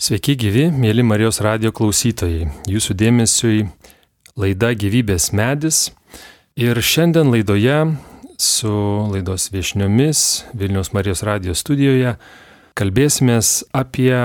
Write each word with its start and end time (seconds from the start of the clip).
Sveiki 0.00 0.32
gyvi, 0.40 0.62
mėly 0.72 1.02
Marijos 1.04 1.42
radio 1.44 1.74
klausytojai. 1.76 2.46
Jūsų 2.72 2.94
dėmesiui 2.96 3.66
laida 4.40 4.70
Gyvybės 4.72 5.26
medis. 5.36 5.90
Ir 6.56 6.80
šiandien 6.80 7.28
laidoje 7.28 7.76
su 8.40 8.72
laidos 9.12 9.50
viešniomis 9.52 10.22
Vilniaus 10.56 10.94
Marijos 10.96 11.20
radio 11.28 11.52
studijoje 11.52 12.14
kalbėsime 12.80 13.36
apie 13.76 14.16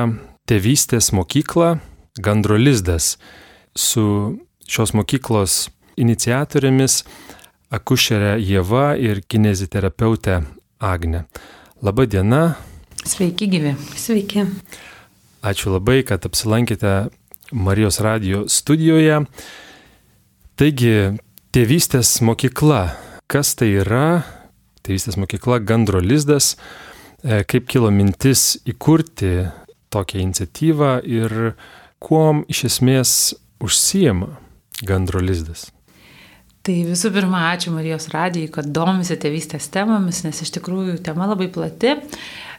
tėvystės 0.47 1.11
mokyklą 1.11 1.73
Gandrolizdas 2.23 3.17
su 3.75 4.07
šios 4.63 4.95
mokyklos 4.95 5.59
iniciatorėmis 5.99 7.01
akušerė 7.75 8.37
Jėva 8.39 8.93
ir 8.95 9.25
kineziterapeutė 9.27 10.39
Agne. 10.79 11.25
Labą 11.83 12.07
dieną. 12.07 12.45
Sveiki 13.03 13.51
gyvi. 13.51 13.75
Sveiki. 13.99 14.47
Ačiū 15.45 15.75
labai, 15.75 15.99
kad 16.01 16.23
apsilankėte 16.25 17.11
Marijos 17.53 17.99
radio 18.01 18.47
studijoje. 18.49 19.19
Taigi, 20.57 20.95
tėvystės 21.53 22.15
mokykla. 22.25 22.79
Kas 23.29 23.53
tai 23.59 23.67
yra? 23.83 24.23
Tėvystės 24.81 25.19
mokykla 25.21 25.59
Gandro 25.61 26.01
Lizdas. 26.01 26.55
E, 27.21 27.43
kaip 27.45 27.69
kilo 27.69 27.91
mintis 27.93 28.55
įkurti 28.65 29.45
tokią 29.93 30.23
iniciatyvą 30.23 30.91
ir 31.05 31.53
kuom 32.01 32.41
iš 32.49 32.65
esmės 32.71 33.13
užsijama 33.61 34.31
Gandro 34.81 35.21
Lizdas? 35.21 35.67
Tai 36.65 36.79
visų 36.87 37.11
pirma, 37.13 37.51
ačiū 37.53 37.69
Marijos 37.75 38.09
radijai, 38.09 38.49
kad 38.49 38.73
domisi 38.73 39.13
tėvystės 39.21 39.69
temomis, 39.69 40.23
nes 40.25 40.41
iš 40.41 40.55
tikrųjų 40.57 40.97
tema 41.05 41.29
labai 41.29 41.51
plati 41.53 41.93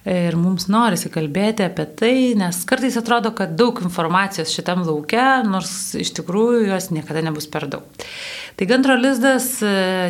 ir 0.06 0.36
mums 0.38 0.68
norisi 0.70 1.10
kalbėti 1.12 1.66
apie 1.66 1.86
tai, 1.98 2.14
nes 2.38 2.60
kartais 2.68 2.96
atrodo, 3.00 3.32
kad 3.36 3.56
daug 3.58 3.80
informacijos 3.82 4.54
šitam 4.54 4.84
laukia, 4.86 5.42
nors 5.46 5.72
iš 5.98 6.14
tikrųjų 6.20 6.68
jos 6.70 6.92
niekada 6.94 7.24
nebus 7.26 7.48
per 7.50 7.66
daug. 7.70 8.06
Tai 8.56 8.68
Gandro 8.70 8.94
Lizdas, 8.96 9.50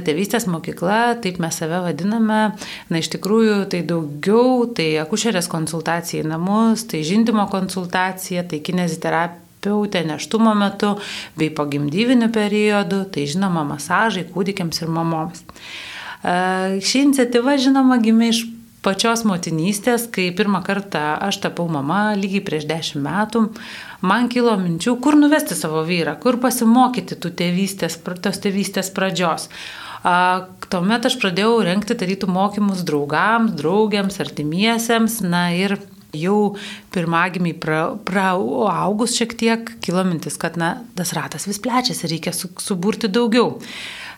tėvystės 0.07 0.47
mokykla, 0.47 1.17
taip 1.25 1.41
mes 1.43 1.57
save 1.59 1.81
vadiname, 1.89 2.43
na 2.93 3.01
iš 3.01 3.11
tikrųjų 3.17 3.65
tai 3.73 3.81
daugiau, 3.89 4.69
tai 4.77 4.93
akušerės 5.03 5.51
konsultacija 5.51 6.23
į 6.23 6.31
namus, 6.31 6.87
tai 6.93 7.03
žindimo 7.07 7.49
konsultacija, 7.51 8.47
tai 8.47 8.63
kineziterapija 8.63 9.45
terapeutė 9.67 10.05
neštumo 10.07 10.55
metu 10.55 10.95
bei 11.37 11.51
po 11.51 11.67
gimdyvinių 11.67 12.31
periodų, 12.33 13.05
tai 13.11 13.27
žinoma 13.27 13.65
masažai 13.67 14.27
kūdikiams 14.31 14.83
ir 14.83 14.89
mamoms. 14.89 15.43
Ši 16.23 17.03
iniciatyva, 17.07 17.57
žinoma, 17.59 17.99
gimė 18.03 18.31
iš 18.33 18.45
pačios 18.87 19.25
motinystės, 19.27 20.07
kai 20.15 20.29
pirmą 20.37 20.63
kartą 20.67 21.03
aš 21.27 21.41
tapau 21.45 21.67
mama, 21.73 22.15
lygiai 22.19 22.45
prieš 22.47 22.69
dešimt 22.71 23.03
metų, 23.05 23.43
man 24.07 24.31
kilo 24.33 24.55
minčių, 24.61 24.97
kur 25.03 25.19
nuvesti 25.19 25.59
savo 25.59 25.83
vyrą, 25.89 26.15
kur 26.23 26.39
pasimokyti 26.43 27.19
tų 27.19 27.35
tėvystės, 27.41 27.99
tos 28.23 28.41
tėvystės 28.45 28.93
pradžios. 28.95 29.51
A, 30.07 30.47
tuomet 30.71 31.09
aš 31.09 31.19
pradėjau 31.19 31.59
renkti 31.67 31.99
tarytų 31.99 32.31
mokymus 32.31 32.85
draugams, 32.87 33.57
draugiams, 33.59 34.21
artimiesiems, 34.23 35.19
na 35.27 35.49
ir 35.57 35.79
jau 36.17 36.57
pirmagimiai 36.95 37.57
praaugus 37.59 39.11
pra, 39.13 39.19
šiek 39.19 39.37
tiek 39.39 39.77
kilo 39.85 40.05
mintis, 40.07 40.39
kad 40.41 40.59
na, 40.61 40.77
tas 40.99 41.13
ratas 41.17 41.49
vis 41.49 41.61
plečiasi, 41.63 42.11
reikia 42.13 42.35
su, 42.37 42.53
suburti 42.63 43.11
daugiau. 43.13 43.57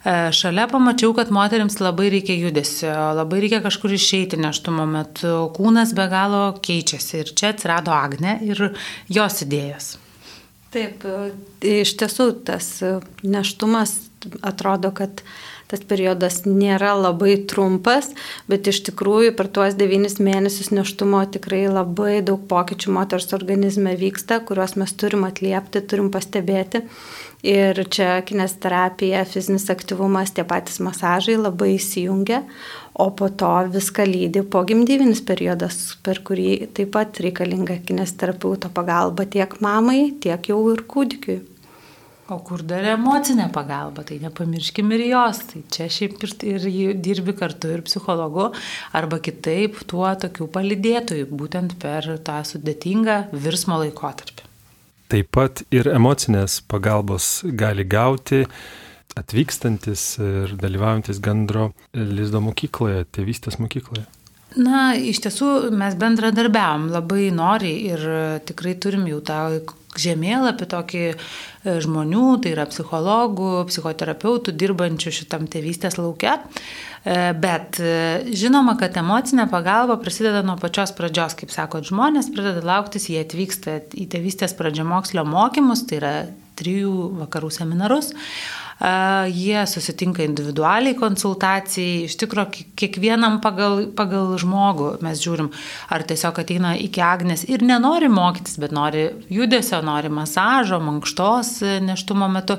E, 0.05 0.33
šalia 0.35 0.69
pamačiau, 0.71 1.15
kad 1.17 1.33
moteriams 1.35 1.79
labai 1.83 2.09
reikia 2.15 2.37
judesio, 2.39 2.93
labai 3.19 3.43
reikia 3.45 3.63
kažkur 3.65 3.95
išeiti 3.97 4.39
neštumo 4.41 4.87
metu, 4.89 5.33
kūnas 5.57 5.95
be 5.99 6.07
galo 6.13 6.43
keičiasi 6.63 7.23
ir 7.23 7.33
čia 7.35 7.53
atsirado 7.55 7.95
Agne 7.95 8.39
ir 8.47 8.63
jos 9.11 9.43
idėjas. 9.47 9.97
Taip, 10.75 11.03
e, 11.09 11.33
iš 11.83 11.97
tiesų 11.99 12.31
tas 12.47 12.71
neštumas 13.25 13.97
atrodo, 14.43 14.93
kad 14.95 15.23
tas 15.69 15.85
periodas 15.85 16.43
nėra 16.47 16.95
labai 16.97 17.37
trumpas, 17.51 18.11
bet 18.49 18.69
iš 18.71 18.81
tikrųjų 18.89 19.35
per 19.39 19.51
tuos 19.53 19.77
devynis 19.79 20.19
mėnesius 20.23 20.73
neštumo 20.73 21.21
tikrai 21.35 21.67
labai 21.69 22.19
daug 22.25 22.45
pokyčių 22.51 22.95
moters 22.97 23.33
organizme 23.37 23.95
vyksta, 24.01 24.41
kuriuos 24.49 24.79
mes 24.81 24.95
turim 24.99 25.27
atliepti, 25.29 25.85
turim 25.85 26.13
pastebėti. 26.15 26.85
Ir 27.47 27.79
čia 27.95 28.17
kinesterapija, 28.27 29.21
fizinis 29.31 29.69
aktyvumas, 29.71 30.33
tie 30.35 30.43
patys 30.43 30.81
masažai 30.83 31.37
labai 31.39 31.77
įsijungia, 31.77 32.41
o 32.99 33.13
po 33.15 33.29
to 33.31 33.53
viską 33.77 34.09
lydi 34.09 34.43
pogimdyvinis 34.43 35.23
periodas, 35.29 35.79
per 36.03 36.19
kurį 36.27 36.73
taip 36.75 36.91
pat 36.97 37.21
reikalinga 37.23 37.79
kinesterapeuto 37.87 38.73
pagalba 38.75 39.29
tiek 39.31 39.55
mamai, 39.63 40.17
tiek 40.19 40.51
jau 40.51 40.65
ir 40.73 40.83
kūdikiui. 40.91 41.39
O 42.29 42.37
kur 42.45 42.61
dar 42.61 42.85
emocinė 42.85 43.47
pagalba, 43.55 44.03
tai 44.05 44.19
nepamirškim 44.21 44.91
ir 44.93 45.07
jos. 45.07 45.39
Tai 45.49 45.63
čia 45.73 45.87
šiaip 45.89 46.19
ir, 46.45 46.67
ir 46.69 46.99
dirbi 47.01 47.33
kartu 47.37 47.71
ir 47.73 47.81
psichologu, 47.87 48.51
arba 48.93 49.21
kitaip 49.25 49.81
tuo 49.89 50.11
tokių 50.25 50.51
palidėtojų, 50.53 51.31
būtent 51.33 51.79
per 51.81 52.11
tą 52.27 52.43
sudėtingą 52.45 53.23
virsmo 53.33 53.81
laikotarpį. 53.81 54.45
Taip 55.09 55.31
pat 55.33 55.65
ir 55.73 55.89
emocinės 55.89 56.59
pagalbos 56.69 57.39
gali 57.57 57.89
gauti 57.89 58.43
atvykstantis 59.17 60.05
ir 60.21 60.53
dalyvaujantis 60.61 61.23
gandro 61.25 61.71
lizdo 61.97 62.45
mokykloje, 62.45 63.07
tėvystės 63.17 63.57
mokykloje. 63.63 64.05
Na, 64.61 64.93
iš 64.97 65.21
tiesų 65.25 65.71
mes 65.77 65.97
bendradarbiavam 66.01 66.91
labai 66.93 67.29
noriai 67.33 67.89
ir 67.89 68.05
tikrai 68.49 68.77
turim 68.81 69.09
jau 69.09 69.25
tą 69.25 69.41
žemėlapį 69.97 70.69
tokį 70.69 71.05
e, 71.09 71.15
žmonių, 71.85 72.27
tai 72.45 72.53
yra 72.53 72.67
psichologų, 72.69 73.65
psichoterapeutų 73.71 74.53
dirbančių 74.59 75.15
šitam 75.21 75.49
tėvystės 75.51 75.97
laukia. 76.01 76.37
E, 77.05 77.33
bet 77.39 77.81
e, 77.81 78.29
žinoma, 78.37 78.77
kad 78.81 78.97
emocinė 79.01 79.49
pagalba 79.51 79.99
prasideda 80.03 80.45
nuo 80.47 80.59
pačios 80.61 80.93
pradžios, 80.99 81.39
kaip 81.39 81.55
sakot, 81.55 81.89
žmonės 81.89 82.31
pradeda 82.35 82.65
lauktis, 82.67 83.09
jie 83.09 83.23
atvyksta 83.25 83.81
į 83.97 84.09
tėvystės 84.13 84.57
pradžiamokslio 84.59 85.25
mokymus, 85.29 85.87
tai 85.89 86.01
yra 86.03 86.15
trijų 86.59 86.95
vakarų 87.23 87.53
seminarus 87.55 88.13
jie 88.79 89.67
susitinka 89.67 90.23
individualiai 90.23 90.95
konsultacijai, 90.99 92.05
iš 92.07 92.15
tikrųjų 92.21 92.67
kiekvienam 92.79 93.41
pagal, 93.43 93.89
pagal 93.99 94.37
žmogų 94.39 94.93
mes 95.03 95.19
žiūrim, 95.23 95.49
ar 95.91 96.05
tiesiog 96.07 96.39
ateina 96.39 96.77
iki 96.79 97.03
Agnės 97.03 97.43
ir 97.51 97.65
nenori 97.67 98.11
mokytis, 98.13 98.59
bet 98.63 98.75
nori 98.75 99.09
judesio, 99.35 99.81
nori 99.83 100.11
masažo, 100.13 100.79
mankštos 100.85 101.51
neštumo 101.83 102.29
metu. 102.31 102.59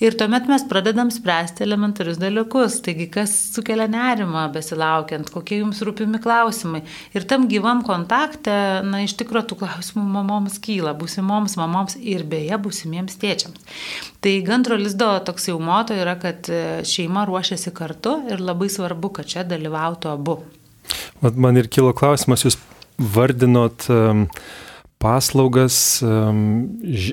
Ir 0.00 0.16
tuomet 0.16 0.48
mes 0.48 0.64
pradedam 0.70 1.12
spręsti 1.12 1.66
elementarius 1.66 2.20
dalykus, 2.22 2.80
taigi 2.84 3.10
kas 3.12 3.34
sukelia 3.52 3.90
nerimą 3.92 4.46
besilaukiant, 4.54 5.28
kokie 5.34 5.60
jums 5.60 5.82
rūpimi 5.84 6.22
klausimai. 6.24 6.84
Ir 7.12 7.28
tam 7.28 7.44
gyvam 7.50 7.84
kontakte, 7.84 8.56
na, 8.88 9.02
iš 9.04 9.18
tikrųjų 9.20 9.50
tų 9.52 9.60
klausimų 9.66 10.06
mamoms 10.16 10.56
kyla, 10.64 10.96
būsimoms 10.96 11.58
mamoms 11.60 11.98
ir 12.00 12.24
beje 12.28 12.56
būsimiems 12.64 13.20
tėčiams. 13.20 13.76
Tai 14.20 14.32
gandro 14.42 14.76
lizdo 14.78 15.12
toks 15.26 15.46
jau 15.50 15.58
moto 15.62 15.94
yra, 15.94 16.16
kad 16.18 16.48
e, 16.50 16.62
šeima 16.88 17.22
ruošiasi 17.28 17.70
kartu 17.74 18.16
ir 18.30 18.42
labai 18.42 18.70
svarbu, 18.72 19.12
kad 19.14 19.28
čia 19.30 19.44
dalyvautų 19.46 20.10
abu. 20.10 20.40
Man 21.22 21.58
ir 21.58 21.68
kilo 21.70 21.92
klausimas, 21.94 22.42
jūs 22.46 22.58
vardinot 22.98 23.86
paslaugas 24.98 26.02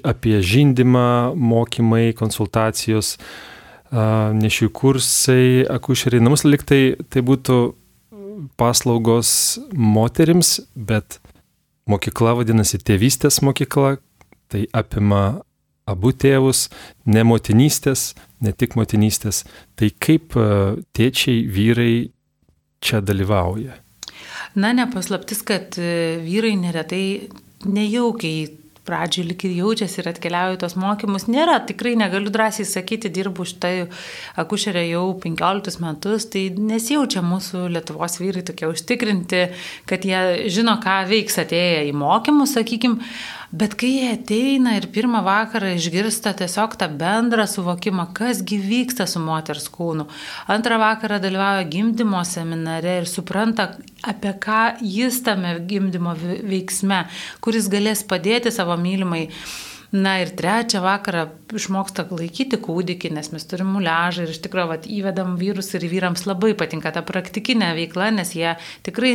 apie 0.06 0.40
žindimą, 0.42 1.36
mokymai, 1.38 2.14
konsultacijos, 2.18 3.16
nešių 3.94 4.70
kursai, 4.74 5.66
akušeriai 5.70 6.24
namus, 6.24 6.46
liktai 6.48 6.96
tai 7.14 7.22
būtų 7.26 7.60
paslaugos 8.60 9.32
moterims, 9.74 10.58
bet 10.76 11.20
mokykla 11.90 12.36
vadinasi 12.42 12.82
tėvystės 12.82 13.42
mokykla, 13.46 13.98
tai 14.52 14.66
apima 14.74 15.46
abu 15.90 16.12
tėvus, 16.12 16.68
ne 17.06 17.24
motinystės, 17.28 18.14
ne 18.42 18.54
tik 18.54 18.76
motinystės. 18.80 19.44
Tai 19.78 19.92
kaip 20.02 20.38
e, 20.38 20.50
tėčiai, 20.98 21.46
vyrai 21.46 21.96
čia 22.86 23.02
dalyvauja? 23.06 23.80
Na, 24.56 24.74
nepaslaptis, 24.76 25.42
kad 25.46 25.78
e, 25.82 26.22
vyrai 26.26 26.56
neretai 26.60 27.06
nejaukiai 27.66 28.46
pradžioj 28.86 29.26
lik 29.26 29.46
ir 29.48 29.56
jaučiasi 29.58 30.02
ir 30.02 30.10
atkeliauja 30.12 30.60
tos 30.62 30.76
mokymus. 30.78 31.26
Nėra, 31.32 31.58
tikrai 31.68 31.96
negaliu 31.98 32.30
drąsiai 32.34 32.68
sakyti, 32.70 33.10
dirbu 33.14 33.46
štai 33.50 33.88
akušerė 34.42 34.86
jau 34.92 35.08
15 35.24 35.82
metus, 35.82 36.28
tai 36.30 36.48
nesijaučia 36.54 37.24
mūsų 37.26 37.66
Lietuvos 37.74 38.20
vyrai 38.22 38.46
tokie 38.46 38.70
užtikrinti, 38.70 39.42
kad 39.90 40.06
jie 40.06 40.52
žino, 40.54 40.78
ką 40.84 41.00
veiks 41.10 41.42
atėję 41.42 41.88
į 41.90 41.96
mokymus, 41.98 42.54
sakykime. 42.60 43.10
Bet 43.56 43.76
kai 43.80 43.88
jie 43.94 44.08
ateina 44.12 44.74
ir 44.76 44.90
pirmą 44.92 45.22
vakarą 45.24 45.70
išgirsta 45.78 46.34
tiesiog 46.36 46.74
tą 46.80 46.90
bendrą 47.00 47.46
suvokimą, 47.48 48.10
kasgi 48.18 48.58
vyksta 48.60 49.06
su 49.08 49.22
moters 49.24 49.70
kūnu, 49.72 50.08
antrą 50.52 50.80
vakarą 50.82 51.22
dalyvauja 51.24 51.64
gimdymo 51.72 52.24
seminare 52.28 52.98
ir 53.00 53.08
supranta, 53.08 53.70
apie 54.04 54.34
ką 54.44 54.60
jis 54.82 55.22
tame 55.24 55.54
gimdymo 55.70 56.18
veiksme, 56.20 57.06
kuris 57.40 57.72
galės 57.72 58.04
padėti 58.10 58.52
savo 58.52 58.76
mylimai. 58.82 59.30
Na 59.96 60.18
ir 60.20 60.34
trečią 60.36 60.82
vakarą 60.84 61.28
išmoksta 61.56 62.04
laikyti 62.10 62.58
kūdikį, 62.60 63.14
nes 63.16 63.32
mes 63.32 63.46
turim 63.48 63.70
muležą 63.78 64.26
ir 64.26 64.34
iš 64.34 64.42
tikrųjų 64.44 64.82
įvedam 64.98 65.38
vyrus 65.40 65.72
ir 65.78 65.86
vyrams 65.88 66.26
labai 66.28 66.52
patinka 66.60 66.92
ta 66.92 67.06
praktikinė 67.06 67.72
veikla, 67.78 68.10
nes 68.18 68.36
jie 68.36 68.58
tikrai 68.84 69.14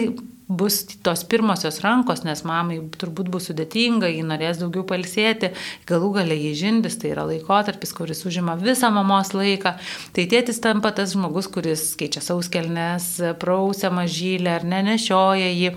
bus 0.50 0.82
tos 1.06 1.22
pirmosios 1.30 1.78
rankos, 1.84 2.24
nes 2.26 2.42
mamai 2.46 2.80
turbūt 2.98 3.30
bus 3.30 3.46
sudėtinga, 3.48 4.08
ji 4.10 4.24
norės 4.26 4.58
daugiau 4.58 4.82
palsėti, 4.88 5.52
galų 5.86 6.10
galiai 6.18 6.48
jį 6.48 6.52
žindys, 6.58 6.98
tai 6.98 7.12
yra 7.12 7.26
laikotarpis, 7.28 7.94
kuris 7.94 8.24
užima 8.26 8.56
visą 8.58 8.90
mamos 8.90 9.30
laiką. 9.36 9.76
Tai 10.16 10.24
tėtis 10.32 10.58
tampa 10.62 10.90
tas 10.96 11.14
žmogus, 11.14 11.46
kuris 11.54 11.84
keičia 12.00 12.22
sauskelnes, 12.24 13.12
prausia 13.42 13.92
mažylę 13.94 14.56
ar 14.58 14.66
nenešioja 14.66 15.52
jį, 15.54 15.74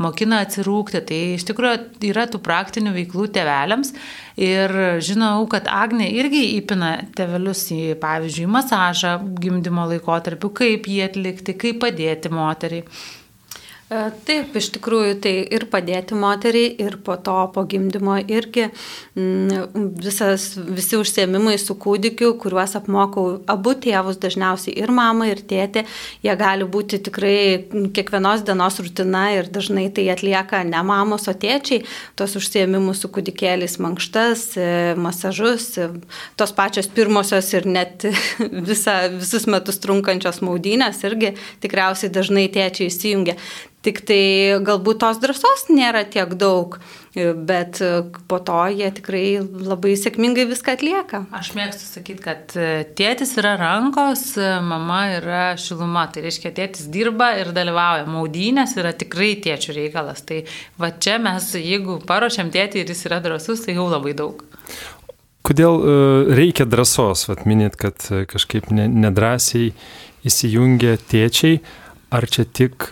mokina 0.00 0.40
atsirūkti. 0.46 1.04
Tai 1.04 1.20
iš 1.36 1.44
tikrųjų 1.50 2.08
yra 2.08 2.24
tų 2.30 2.40
praktinių 2.44 2.94
veiklų 2.96 3.28
teveliams. 3.36 3.92
Ir 4.40 4.72
žinau, 5.04 5.44
kad 5.46 5.68
Agne 5.70 6.08
irgi 6.10 6.40
įpina 6.56 6.96
tevelius 7.14 7.68
į, 7.70 7.82
pavyzdžiui, 8.02 8.48
masažą 8.50 9.18
gimdymo 9.38 9.84
laikotarpiu, 9.92 10.50
kaip 10.56 10.88
jį 10.90 11.04
atlikti, 11.10 11.54
kaip 11.60 11.78
padėti 11.84 12.32
moteriai. 12.34 12.88
E, 13.92 13.96
taip, 14.24 14.54
iš 14.56 14.70
tikrųjų 14.78 15.16
tai 15.20 15.32
ir 15.52 15.66
padėti 15.68 16.16
moteriai, 16.16 16.70
ir 16.80 16.94
po 17.04 17.18
to, 17.20 17.34
po 17.52 17.66
gimdymo 17.68 18.14
irgi 18.32 18.70
mm, 18.70 19.90
visas, 20.00 20.54
visi 20.56 20.96
užsiemimai 20.96 21.58
su 21.60 21.76
kūdikiu, 21.76 22.30
kuriuos 22.40 22.78
apmokau 22.78 23.26
abu 23.52 23.74
tėvus, 23.76 24.16
dažniausiai 24.22 24.72
ir 24.80 24.92
mama, 24.94 25.26
ir 25.28 25.42
tėtė, 25.44 25.82
jie 26.24 26.36
gali 26.40 26.64
būti 26.64 27.02
tikrai 27.04 27.34
kiekvienos 27.92 28.46
dienos 28.48 28.80
rutina 28.80 29.26
ir 29.36 29.50
dažnai 29.52 29.90
tai 29.92 30.06
atlieka 30.14 30.62
ne 30.64 30.80
mamos, 30.80 31.28
o 31.28 31.36
tėčiai, 31.36 31.84
tos 32.16 32.38
užsiemimus 32.40 33.04
su 33.04 33.12
kūdikėliais, 33.12 33.76
mankštas, 33.84 34.46
e, 34.56 34.70
masažus, 34.96 35.68
e, 35.76 35.90
tos 36.40 36.56
pačios 36.56 36.88
pirmosios 36.88 37.52
ir 37.52 37.68
net 37.68 38.08
visa, 38.70 38.96
visus 39.12 39.44
metus 39.44 39.82
trunkančios 39.84 40.40
maudynės 40.40 41.04
irgi 41.04 41.34
tikriausiai 41.60 42.16
dažnai 42.16 42.48
tėčiai 42.48 42.88
įsijungia. 42.88 43.36
Tik 43.84 43.98
tai 44.08 44.24
galbūt 44.64 45.02
tos 45.02 45.18
drąsos 45.20 45.66
nėra 45.68 46.06
tiek 46.08 46.30
daug, 46.40 46.78
bet 47.14 47.82
po 48.30 48.38
to 48.40 48.62
jie 48.72 48.88
tikrai 48.96 49.26
labai 49.44 49.92
sėkmingai 50.00 50.46
viską 50.48 50.72
atlieka. 50.78 51.20
Aš 51.36 51.50
mėgstu 51.58 51.84
sakyti, 51.84 52.22
kad 52.24 52.54
tėtis 52.96 53.34
yra 53.42 53.52
rankos, 53.60 54.22
mama 54.64 55.02
yra 55.18 55.42
šiluma. 55.60 56.06
Tai 56.08 56.24
reiškia, 56.24 56.54
tėtis 56.56 56.88
dirba 56.94 57.34
ir 57.42 57.52
dalyvauja. 57.52 58.08
Maudynės 58.08 58.72
yra 58.80 58.94
tikrai 58.96 59.34
tėčių 59.44 59.76
reikalas. 59.76 60.24
Tai 60.24 60.40
va 60.80 60.88
čia 60.96 61.20
mes, 61.20 61.52
jeigu 61.60 62.00
paruošiam 62.08 62.48
tėtį 62.54 62.82
ir 62.86 62.94
jis 62.94 63.04
yra 63.10 63.20
drąsus, 63.20 63.66
tai 63.68 63.76
jau 63.76 63.84
labai 63.92 64.16
daug. 64.16 64.40
Kodėl 65.44 65.76
reikia 66.32 66.64
drąsos? 66.64 67.28
Vat 67.28 67.44
minėt, 67.44 67.76
kad 67.76 68.00
kažkaip 68.32 68.72
nedrasiai 68.72 69.74
įsijungia 70.24 70.96
tėčiai. 71.12 71.60
Ar 72.08 72.24
čia 72.32 72.48
tik 72.48 72.88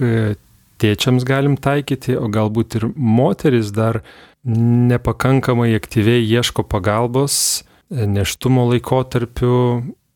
tėčiams 0.83 1.27
galim 1.29 1.57
taikyti, 1.61 2.17
o 2.19 2.29
galbūt 2.33 2.79
ir 2.81 2.89
moteris 2.97 3.71
dar 3.75 4.03
nepakankamai 4.45 5.71
aktyviai 5.79 6.25
ieško 6.27 6.67
pagalbos 6.67 7.63
neštumo 7.93 8.67
laikotarpiu, 8.73 9.57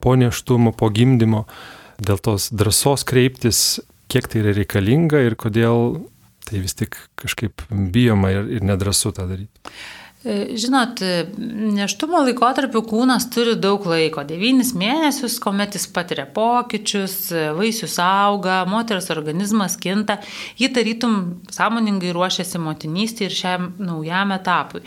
po 0.01 0.15
neštumo, 0.17 0.73
po 0.77 0.89
gimdymo, 0.93 1.45
dėl 2.01 2.21
tos 2.23 2.49
drąsos 2.55 3.05
kreiptis, 3.09 3.81
kiek 4.13 4.29
tai 4.31 4.43
yra 4.43 4.55
reikalinga 4.57 5.23
ir 5.27 5.37
kodėl 5.39 6.01
tai 6.47 6.63
vis 6.63 6.77
tik 6.79 6.97
kažkaip 7.19 7.65
bijoma 7.93 8.31
ir, 8.35 8.51
ir 8.59 8.67
nedrasu 8.67 9.13
tą 9.15 9.27
daryti. 9.29 9.75
E, 10.27 10.57
žinot, 10.59 10.99
neštumo 11.77 12.19
laikotarpiu 12.27 12.81
kūnas 12.83 13.29
turi 13.31 13.53
daug 13.63 13.85
laiko- 13.87 14.25
9 14.27 14.73
mėnesius, 14.75 15.37
kuomet 15.39 15.77
jis 15.79 15.87
patiria 15.95 16.25
pokyčius, 16.27 17.15
vaisius 17.55 17.95
auga, 18.03 18.65
moters 18.67 19.07
organizmas 19.15 19.77
kinta, 19.79 20.19
jį 20.59 20.73
tarytum 20.75 21.15
sąmoningai 21.55 22.11
ruošiasi 22.17 22.59
motinystė 22.59 23.29
ir 23.29 23.37
šiam 23.39 23.71
naujam 23.79 24.35
etapui 24.35 24.83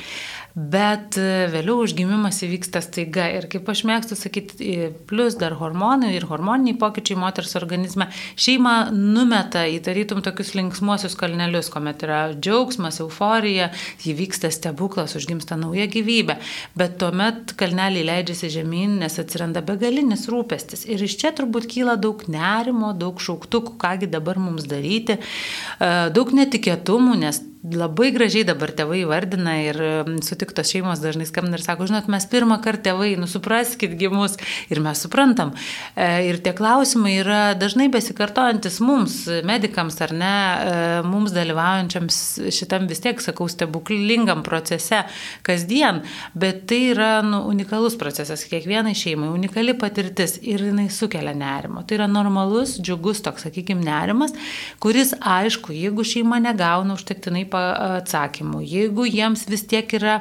bet 0.60 1.16
e, 1.20 1.48
vėliau 1.54 1.84
užgimimas 1.86 2.42
įvyksta 2.44 2.82
staiga. 2.84 3.30
Ir 3.38 3.48
kaip 3.52 3.68
aš 3.72 3.84
mėgstu 3.88 4.18
sakyti, 4.20 4.90
plus 5.10 5.38
dar 5.40 5.56
hormonai 5.60 6.12
ir 6.18 6.26
hormoniniai 6.28 6.78
pokyčiai 6.80 7.20
moters 7.20 7.56
organizme. 7.60 8.10
Šeimą 8.40 8.92
numeta 8.94 9.64
į 9.70 9.80
tarytum 9.86 10.24
tokius 10.26 10.52
linksmuosius 10.58 11.16
kalnelius, 11.20 11.72
kuomet 11.72 12.04
yra 12.08 12.22
džiaugsmas, 12.36 13.00
euforija, 13.04 13.70
įvyksta 14.10 14.52
stebuklas, 14.54 15.16
užgimsta 15.20 15.58
nauja 15.60 15.88
gyvybė, 15.92 16.40
bet 16.80 16.98
tuomet 17.02 17.56
kalneliai 17.60 18.08
leidžiasi 18.10 18.52
žemyn, 18.60 18.98
nes 19.04 19.20
atsiranda 19.22 19.64
begalinis 19.66 20.28
rūpestis. 20.32 20.84
Ir 20.90 21.06
iš 21.06 21.20
čia 21.22 21.32
turbūt 21.38 21.70
kyla 21.72 21.96
daug 22.02 22.26
nerimo, 22.32 22.92
daug 22.98 23.22
šauktukų, 23.24 23.78
kągi 23.80 24.12
dabar 24.12 24.42
mums 24.42 24.68
daryti, 24.70 25.20
e, 25.20 25.94
daug 26.16 26.36
netikėtumų, 26.36 27.16
nes 27.24 27.44
labai 27.60 28.14
gražiai 28.16 28.46
dabar 28.48 28.72
tėvai 28.72 29.02
vardina 29.10 29.58
ir 29.60 29.78
sutiktos 30.24 30.70
šeimos 30.72 31.02
dažnai 31.04 31.26
skambina 31.28 31.58
ir 31.60 31.64
sako, 31.64 31.90
žinot, 31.90 32.08
mes 32.12 32.24
pirmą 32.32 32.60
kartą 32.64 32.90
tėvai, 32.90 33.10
nusupraskit 33.20 33.98
gimus 34.00 34.38
ir 34.72 34.80
mes 34.84 35.02
suprantam. 35.04 35.52
E, 35.92 36.08
ir 36.30 36.40
tie 36.44 36.54
klausimai 36.56 37.18
yra 37.20 37.42
dažnai 37.60 37.90
besikartojantis 37.92 38.80
mums, 38.80 39.18
medikams 39.48 40.00
ar 40.06 40.14
ne, 40.16 40.32
e, 40.32 40.78
mums 41.04 41.34
dalyvaujančiams 41.36 42.22
šitam 42.56 42.88
vis 42.88 43.04
tiek, 43.04 43.20
sakau, 43.20 43.50
stebuklingam 43.52 44.46
procese 44.48 45.04
kasdien, 45.44 46.04
bet 46.40 46.64
tai 46.72 46.80
yra 46.94 47.12
nu, 47.26 47.44
unikalus 47.52 48.00
procesas, 48.00 48.46
kiekvienai 48.48 48.96
šeimai, 48.96 49.34
unikali 49.36 49.76
patirtis 49.80 50.38
ir 50.40 50.64
jinai 50.70 50.88
sukelia 50.94 51.36
nerimo. 51.36 51.84
Tai 51.84 52.00
yra 52.00 52.08
normalus, 52.08 52.78
džiugus 52.80 53.20
toks, 53.26 53.50
sakykime, 53.50 53.84
nerimas, 53.84 54.32
kuris, 54.80 55.12
aišku, 55.20 55.76
jeigu 55.76 56.08
šeima 56.08 56.40
negauna 56.40 56.96
užtektinai 56.96 57.49
atsakymų. 57.56 58.62
Jeigu 58.66 59.06
jiems 59.08 59.46
vis 59.50 59.64
tiek 59.70 59.90
yra, 59.98 60.20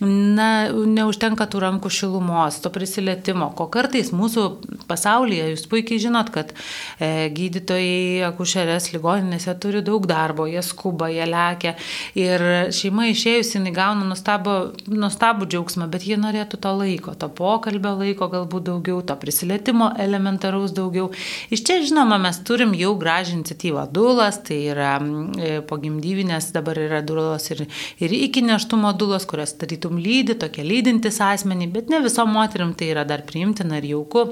na, 0.00 0.70
neužtenka 0.70 1.46
tų 1.50 1.62
rankų 1.66 1.92
šilumos, 1.92 2.60
to 2.64 2.72
prisilietimo, 2.72 3.50
ko 3.56 3.66
kartais 3.72 4.12
mūsų 4.16 4.46
pasaulyje, 4.90 5.50
jūs 5.54 5.66
puikiai 5.70 6.00
žinot, 6.02 6.32
kad 6.34 6.54
e, 6.98 7.28
gydytojai, 7.34 8.26
akušerės 8.30 8.90
ligoninėse 8.94 9.54
turi 9.62 9.82
daug 9.86 10.06
darbo, 10.08 10.46
jie 10.50 10.62
skuba, 10.64 11.10
jie 11.12 11.26
lekia 11.28 11.74
ir 12.18 12.44
šeima 12.74 13.08
išėjusi, 13.10 13.56
jinai 13.58 13.74
gauna 13.76 14.06
nustabų, 14.08 14.56
nustabų 14.90 15.48
džiaugsmą, 15.50 15.88
bet 15.90 16.06
jie 16.08 16.18
norėtų 16.20 16.60
to 16.62 16.74
laiko, 16.78 17.14
to 17.18 17.30
pokalbio 17.32 17.96
laiko 18.00 18.30
galbūt 18.32 18.68
daugiau, 18.70 19.00
to 19.06 19.16
prisilietimo 19.20 19.90
elementaraus 20.00 20.74
daugiau. 20.76 21.10
Iš 21.50 21.64
čia, 21.66 21.80
žinoma, 21.86 22.20
mes 22.22 22.40
turim 22.46 22.74
jau 22.78 22.94
gražią 23.00 23.40
iniciatyvą. 23.40 23.86
Dulas, 23.94 24.40
tai 24.46 24.60
yra 24.70 24.94
e, 25.00 25.60
pogimdyvinės 25.66 26.50
dabar 26.54 26.69
dabar 26.70 26.82
yra 26.82 27.06
dulos 27.06 27.50
ir, 27.50 27.66
ir 27.98 28.10
iki 28.10 28.42
neštumo 28.42 28.92
dulos, 28.98 29.26
kurios 29.26 29.54
tarytum 29.58 29.98
lydi, 29.98 30.36
tokie 30.38 30.64
lydintis 30.64 31.20
asmenį, 31.20 31.70
bet 31.72 31.90
ne 31.90 32.00
visom 32.04 32.30
moterim 32.30 32.74
tai 32.74 32.92
yra 32.94 33.04
dar 33.04 33.24
priimtina 33.26 33.80
ir 33.80 33.90
jauku. 33.94 34.30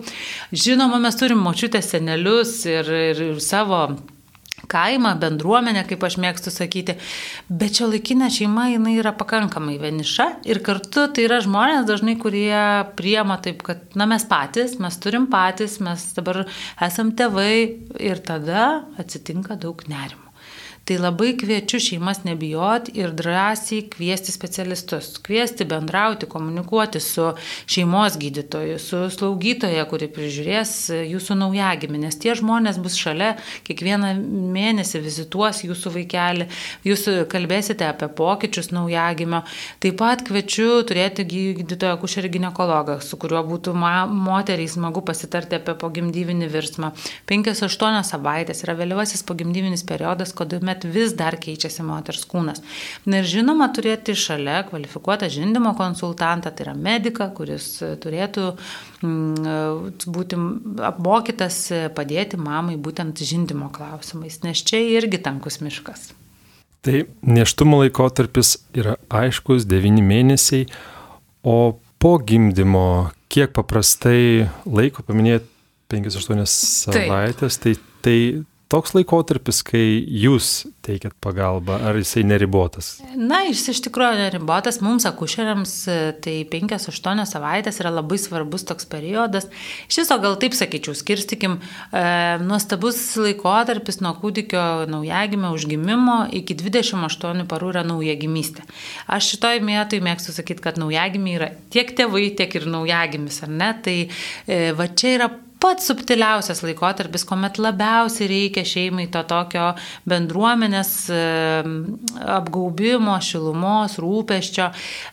Žinoma, 0.52 1.00
mes 1.02 1.18
turim 1.18 1.42
močiutės 1.42 1.90
senelius 1.90 2.62
ir, 2.66 2.86
ir, 2.86 3.24
ir 3.32 3.42
savo 3.42 3.98
kaimą, 4.68 5.14
bendruomenę, 5.22 5.84
kaip 5.88 6.02
aš 6.04 6.18
mėgstu 6.20 6.50
sakyti, 6.52 6.96
bet 7.48 7.78
čia 7.78 7.86
laikinė 7.88 8.28
šeima, 8.34 8.66
jinai 8.72 8.96
yra 8.98 9.14
pakankamai 9.16 9.78
vieniša 9.80 10.26
ir 10.50 10.60
kartu 10.66 11.06
tai 11.14 11.24
yra 11.28 11.38
žmonės 11.44 11.86
dažnai, 11.88 12.18
kurie 12.20 12.58
priema 12.98 13.38
taip, 13.42 13.62
kad, 13.64 13.86
na, 13.98 14.08
mes 14.10 14.26
patys, 14.28 14.76
mes 14.82 14.98
turim 15.00 15.30
patys, 15.30 15.78
mes 15.80 16.10
dabar 16.18 16.44
esam 16.84 17.14
tėvai 17.16 17.52
ir 18.02 18.24
tada 18.26 18.70
atsitinka 19.00 19.56
daug 19.62 19.86
nerimo. 19.88 20.27
Tai 20.88 20.96
labai 20.96 21.34
kviečiu 21.36 21.76
šeimas 21.84 22.22
nebijoti 22.24 22.94
ir 22.96 23.10
drąsiai 23.12 23.82
kviesti 23.92 24.32
specialistus, 24.32 25.18
kviesti 25.20 25.66
bendrauti, 25.68 26.24
komunikuoti 26.24 27.00
su 27.04 27.26
šeimos 27.68 28.14
gydytoju, 28.16 28.78
su 28.80 29.02
slaugytoja, 29.12 29.84
kuri 29.90 30.08
prižiūrės 30.08 30.72
jūsų 31.10 31.36
naujagimį, 31.42 32.00
nes 32.06 32.16
tie 32.22 32.32
žmonės 32.38 32.78
bus 32.80 32.96
šalia, 32.96 33.34
kiekvieną 33.68 34.14
mėnesį 34.54 35.02
vizituos 35.04 35.60
jūsų 35.66 35.92
vaikelį, 35.98 36.46
jūs 36.88 37.04
kalbėsite 37.34 37.84
apie 37.84 38.08
pokyčius 38.22 38.72
naujagimio. 38.72 39.42
Taip 39.84 40.00
pat 40.00 40.24
kviečiu 40.24 40.70
turėti 40.88 41.28
gydytoją 41.28 42.00
kušerį 42.00 42.32
gynekologą, 42.38 42.96
su 43.04 43.20
kuriuo 43.20 43.44
būtų 43.50 43.76
moteriai 43.76 44.72
smagu 44.72 45.04
pasitarti 45.04 45.60
apie 45.60 45.76
pogimdyvinį 45.84 46.48
virsmą. 46.56 46.94
5-8 47.28 48.00
savaitės 48.14 48.64
yra 48.64 48.78
vėlyvasis 48.80 49.26
pogimdyvinis 49.28 49.84
periodas, 49.84 50.32
kuomet 50.32 50.77
kuomet 50.78 50.94
vis 50.94 51.14
dar 51.14 51.36
keičiasi 51.36 51.82
moters 51.82 52.24
kūnas. 52.26 52.62
Na 53.06 53.20
ir 53.20 53.26
žinoma, 53.26 53.70
turėti 53.72 54.14
šalia 54.14 54.64
kvalifikuotą 54.68 55.28
žindimo 55.28 55.74
konsultantą, 55.76 56.50
tai 56.50 56.66
yra 56.66 56.74
mediką, 56.74 57.32
kuris 57.34 57.82
turėtų 58.00 58.56
mm, 59.02 60.06
būti 60.06 60.36
apmokytas 60.82 61.92
padėti 61.94 62.36
mamai 62.36 62.76
būtent 62.76 63.18
žindimo 63.18 63.70
klausimais, 63.70 64.42
nes 64.42 64.62
čia 64.62 64.78
irgi 64.78 65.18
tankus 65.18 65.60
miškas. 65.60 66.12
Tai 66.82 67.06
neštumo 67.22 67.82
laikotarpis 67.82 68.58
yra 68.72 68.96
aiškus, 69.10 69.66
9 69.66 70.02
mėnesiai, 70.02 70.68
o 71.42 71.78
po 71.98 72.18
gimdymo 72.18 73.10
kiek 73.28 73.52
paprastai 73.52 74.48
laiko 74.64 75.02
paminėti 75.02 75.46
5-8 75.90 76.44
savaitės, 76.46 77.58
tai, 77.58 77.74
tai 78.04 78.44
toks 78.72 78.92
laikotarpis, 78.96 79.62
kai 79.66 79.82
jūs 80.04 80.68
teikiat 80.84 81.14
pagalbą, 81.24 81.78
ar 81.88 81.96
jisai 81.98 82.22
neribotas? 82.26 82.98
Na, 83.16 83.40
jis 83.46 83.64
iš 83.72 83.80
tikrųjų 83.86 84.18
neribotas. 84.20 84.80
Mums 84.84 85.06
akušeriams 85.08 85.72
tai 86.24 86.36
5-8 86.48 87.24
savaitės 87.28 87.80
yra 87.82 87.92
labai 87.96 88.18
svarbus 88.20 88.66
toks 88.68 88.88
periodas. 88.88 89.48
Iš 89.88 90.02
viso 90.02 90.18
gal 90.22 90.36
taip 90.40 90.56
sakyčiau, 90.56 90.96
skirstikim, 90.96 91.58
e, 91.58 92.04
nuostabus 92.44 93.00
laikotarpis 93.20 94.02
nuo 94.04 94.14
kūdikio 94.20 94.64
naujagimio 94.92 95.54
užgimimo 95.56 96.20
iki 96.36 96.56
28 96.60 97.48
parų 97.48 97.72
yra 97.72 97.84
naujagimystė. 97.88 98.68
Aš 99.08 99.34
šitoj 99.34 99.62
vietoj 99.64 100.04
mėgstu 100.04 100.36
sakyti, 100.36 100.64
kad 100.64 100.80
naujagimiai 100.80 101.40
yra 101.40 101.52
tiek 101.72 101.92
tėvai, 101.96 102.28
tiek 102.36 102.60
ir 102.60 102.68
naujagimis, 102.68 103.42
ar 103.48 103.52
ne? 103.52 103.74
Tai 103.84 103.98
e, 104.04 104.62
va 104.76 104.92
čia 104.92 105.16
yra 105.16 105.30
pats 105.58 105.88
subtiliausias 105.90 106.62
laikotarpis, 106.62 107.24
kuomet 107.26 107.58
labiausiai 107.58 108.28
reikia 108.30 108.64
šeimai 108.66 109.08
to 109.12 109.22
tokio 109.26 109.72
bendruomenės 110.08 110.92
apgaubimo, 112.38 113.16
šilumos, 113.24 113.98
rūpeščio. 114.02 114.68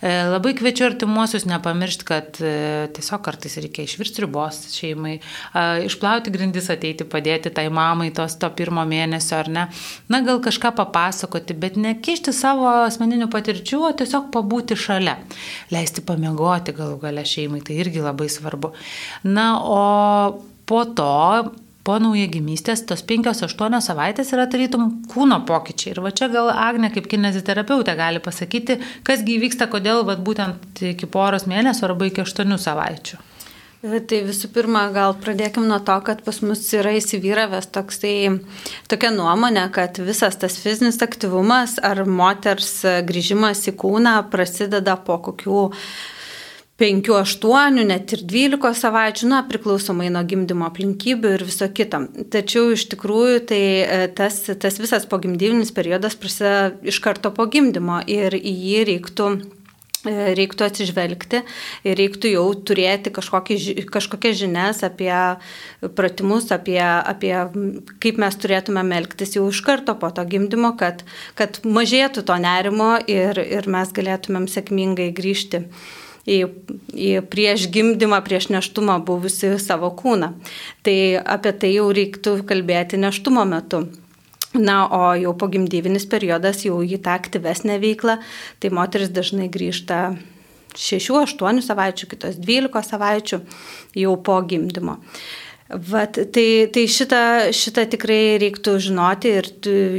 E, 0.05 0.13
labai 0.29 0.53
kviečiu 0.57 0.87
artimuosius 0.89 1.47
nepamiršti, 1.49 2.07
kad 2.07 2.39
e, 2.41 2.53
tiesiog 2.95 3.23
kartais 3.25 3.57
reikia 3.61 3.85
išvirsti 3.87 4.25
ribos 4.25 4.61
šeimai, 4.75 5.15
išplauti 5.85 6.33
grindis, 6.33 6.69
ateiti 6.73 7.07
padėti 7.09 7.51
tai 7.55 7.67
mamai 7.73 8.11
tos 8.15 8.37
to 8.41 8.49
pirmo 8.57 8.85
mėnesio 8.87 9.39
ar 9.39 9.51
ne. 9.51 9.65
Na, 10.11 10.21
gal 10.25 10.41
kažką 10.45 10.75
papasakoti, 10.77 11.57
bet 11.57 11.79
nekišti 11.81 12.33
savo 12.35 12.67
asmeninių 12.85 13.29
patirčių, 13.33 13.81
o 13.89 13.91
tiesiog 13.97 14.29
pabūti 14.35 14.77
šalia. 14.79 15.17
Leisti 15.73 16.05
pamiegoti 16.05 16.75
galų 16.75 16.99
gale 17.01 17.25
šeimai, 17.27 17.63
tai 17.65 17.79
irgi 17.81 18.03
labai 18.05 18.29
svarbu. 18.31 18.73
Na, 19.25 19.47
o 19.61 20.34
po 20.69 20.81
to, 20.97 21.53
po 21.85 21.99
naujagimystės, 22.01 22.81
tos 22.89 23.03
5-8 23.05 23.77
savaitės 23.85 24.33
yra 24.33 24.47
tarytum 24.49 24.89
kūno 25.11 25.43
pokyčiai. 25.45 25.93
Ir 25.93 26.01
va 26.05 26.11
čia 26.15 26.31
gal 26.33 26.49
Agne 26.49 26.89
kaip 26.93 27.07
kineziterapeutė 27.11 27.93
gali 27.99 28.23
pasakyti, 28.23 28.79
kasgi 29.05 29.37
vyksta, 29.43 29.69
kodėl 29.71 30.01
va, 30.07 30.17
būtent 30.17 30.81
iki 30.93 31.09
poros 31.11 31.45
mėnesių 31.49 31.89
arba 31.91 32.09
iki 32.09 32.25
8 32.25 32.57
savaičių. 32.65 33.21
Tai 33.85 34.19
visų 34.25 34.49
pirma, 34.49 34.87
gal 34.89 35.13
pradėkim 35.21 35.67
nuo 35.69 35.77
to, 35.85 35.93
kad 36.07 36.23
pas 36.25 36.39
mus 36.41 36.63
yra 36.73 36.95
įsivyravęs 36.97 37.67
toksai, 37.75 38.15
tokia 38.89 39.11
nuomonė, 39.13 39.67
kad 39.75 39.99
visas 40.01 40.39
tas 40.41 40.55
fizinis 40.57 40.97
aktyvumas 41.05 41.75
ar 41.85 42.01
moters 42.09 42.79
grįžimas 43.05 43.61
į 43.69 43.75
kūną 43.83 44.15
prasideda 44.33 44.97
po 44.97 45.19
kokių 45.27 45.67
5, 46.77 47.07
8, 47.09 47.83
net 47.87 48.11
ir 48.11 48.21
12 48.27 48.75
savaičių, 48.75 49.29
na, 49.31 49.37
priklausomai 49.47 50.09
nuo 50.11 50.25
gimdymo 50.27 50.67
aplinkybių 50.67 51.29
ir 51.37 51.45
viso 51.47 51.69
kito. 51.71 52.01
Tačiau 52.33 52.73
iš 52.75 52.89
tikrųjų 52.91 53.37
tai 53.47 53.61
e, 53.79 53.99
tas, 54.11 54.41
tas 54.59 54.81
visas 54.83 55.07
pogimdyvinis 55.07 55.71
periodas 55.75 56.19
prasideda 56.19 56.73
iš 56.83 56.99
karto 56.99 57.31
po 57.31 57.47
gimdymo 57.47 58.01
ir 58.11 58.35
į 58.35 58.51
jį 58.51 58.83
reiktų 58.91 59.29
e, 59.31 60.35
reiktų 60.35 60.67
atsižvelgti 60.67 61.45
ir 61.87 61.97
reiktų 62.01 62.35
jau 62.35 62.45
turėti 62.67 63.15
kažkokį, 63.21 63.87
kažkokias 63.95 64.43
žinias 64.43 64.83
apie 64.83 65.15
pratimus, 65.95 66.51
apie, 66.51 66.81
apie 66.83 67.37
kaip 68.03 68.19
mes 68.19 68.35
turėtume 68.35 68.83
elgtis 68.99 69.37
jau 69.39 69.47
iš 69.47 69.63
karto 69.63 69.95
po 69.95 70.11
to 70.11 70.27
gimdymo, 70.27 70.75
kad, 70.75 71.07
kad 71.39 71.63
mažėtų 71.63 72.27
to 72.27 72.35
nerimo 72.35 72.97
ir, 73.07 73.39
ir 73.39 73.71
mes 73.71 73.95
galėtumėm 73.95 74.51
sėkmingai 74.51 75.13
grįžti 75.15 75.69
į, 76.25 76.39
į 76.93 77.11
prieš 77.31 77.67
gimdymą, 77.73 78.21
prieš 78.25 78.49
neštumą 78.53 78.97
buvusi 79.05 79.53
savo 79.61 79.91
kūną. 79.97 80.33
Tai 80.85 80.97
apie 81.21 81.53
tai 81.61 81.75
jau 81.75 81.89
reiktų 81.93 82.39
kalbėti 82.49 82.99
neštumo 83.01 83.45
metu. 83.49 83.85
Na, 84.55 84.85
o 84.87 85.11
jau 85.19 85.33
pogimdyvinis 85.35 86.05
periodas 86.07 86.63
jau 86.63 86.79
į 86.79 87.01
tą 87.03 87.17
aktyvesnę 87.19 87.75
veiklą, 87.81 88.21
tai 88.63 88.71
moteris 88.71 89.11
dažnai 89.11 89.49
grįžta 89.51 90.15
6-8 90.75 91.59
savaičių, 91.63 92.07
kitos 92.11 92.37
12 92.39 92.85
savaičių 92.87 93.41
jau 93.99 94.13
po 94.23 94.37
gimdymo. 94.47 95.01
Vat, 95.65 96.19
tai 96.31 96.69
tai 96.71 96.85
šitą, 96.85 97.51
šitą 97.55 97.87
tikrai 97.89 98.37
reiktų 98.39 98.77
žinoti 98.85 99.31
ir 99.41 99.49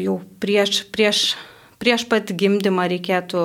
jau 0.04 0.20
prieš, 0.40 0.84
prieš 0.94 1.22
prieš 1.86 2.02
pat 2.10 2.32
gimdymą 2.34 2.88
reikėtų, 2.90 3.40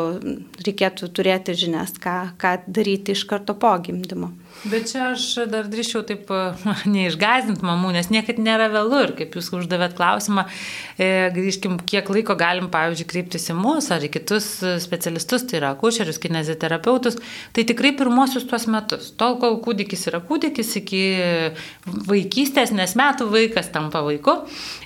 reikėtų 0.65 1.12
turėti 1.13 1.53
žinias, 1.53 1.93
ką, 2.01 2.33
ką 2.41 2.55
daryti 2.65 3.13
iš 3.13 3.27
karto 3.29 3.53
po 3.53 3.75
gimdymo. 3.86 4.31
Bet 4.62 4.91
čia 4.91 5.08
aš 5.15 5.24
dar 5.50 5.65
drįšiau 5.65 6.03
taip 6.06 6.30
neišgazinti 6.94 7.65
mamų, 7.65 7.96
nes 7.96 8.12
niekad 8.13 8.38
nėra 8.38 8.68
vėlų 8.70 9.00
ir 9.08 9.13
kaip 9.18 9.34
jūs 9.38 9.50
uždavėt 9.58 9.96
klausimą, 9.98 10.44
e, 11.01 11.08
grįžkim, 11.34 11.80
kiek 11.89 12.12
laiko 12.13 12.36
galim, 12.38 12.68
pavyzdžiui, 12.74 13.08
kreiptis 13.10 13.50
į 13.50 13.56
mus 13.58 13.89
ar 13.94 14.06
į 14.06 14.12
kitus 14.13 14.51
specialistus, 14.84 15.48
tai 15.50 15.58
yra 15.58 15.72
akušerius, 15.74 16.22
kineziterapeutus, 16.22 17.18
tai 17.58 17.65
tikrai 17.65 17.96
pirmosius 17.98 18.46
tuos 18.50 18.68
metus, 18.70 19.10
tol 19.18 19.39
kol 19.41 19.58
kūdikis 19.65 20.06
yra 20.12 20.22
kūdikis 20.30 20.75
iki 20.84 21.01
vaikystės, 22.12 22.75
nes 22.77 22.94
metų 23.00 23.32
vaikas 23.34 23.72
tampa 23.74 24.03
vaiku. 24.06 24.44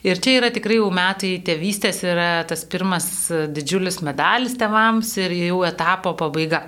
Ir 0.08 0.24
čia 0.24 0.38
yra 0.40 0.54
tikrai 0.56 0.80
jau 0.80 0.88
metai 0.96 1.34
tėvystės, 1.44 2.00
yra 2.08 2.30
tas 2.48 2.64
pirmas 2.64 3.10
didžiulis 3.52 4.00
medalis 4.08 4.56
tėvams 4.56 5.18
ir 5.20 5.36
jau 5.36 5.66
etapo 5.68 6.16
pabaiga. 6.16 6.64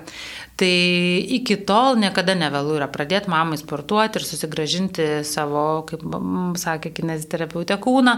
Tai 0.58 1.22
iki 1.38 1.54
tol 1.62 1.94
niekada 2.02 2.34
nevėlų 2.34 2.80
yra 2.80 2.88
pradėti 2.90 3.30
mamai 3.30 3.54
sportuoti 3.60 4.18
ir 4.18 4.24
susigražinti 4.26 5.06
savo, 5.22 5.84
kaip 5.86 6.02
sakė 6.58 6.90
kineziterapeutė, 6.96 7.76
kūną, 7.84 8.16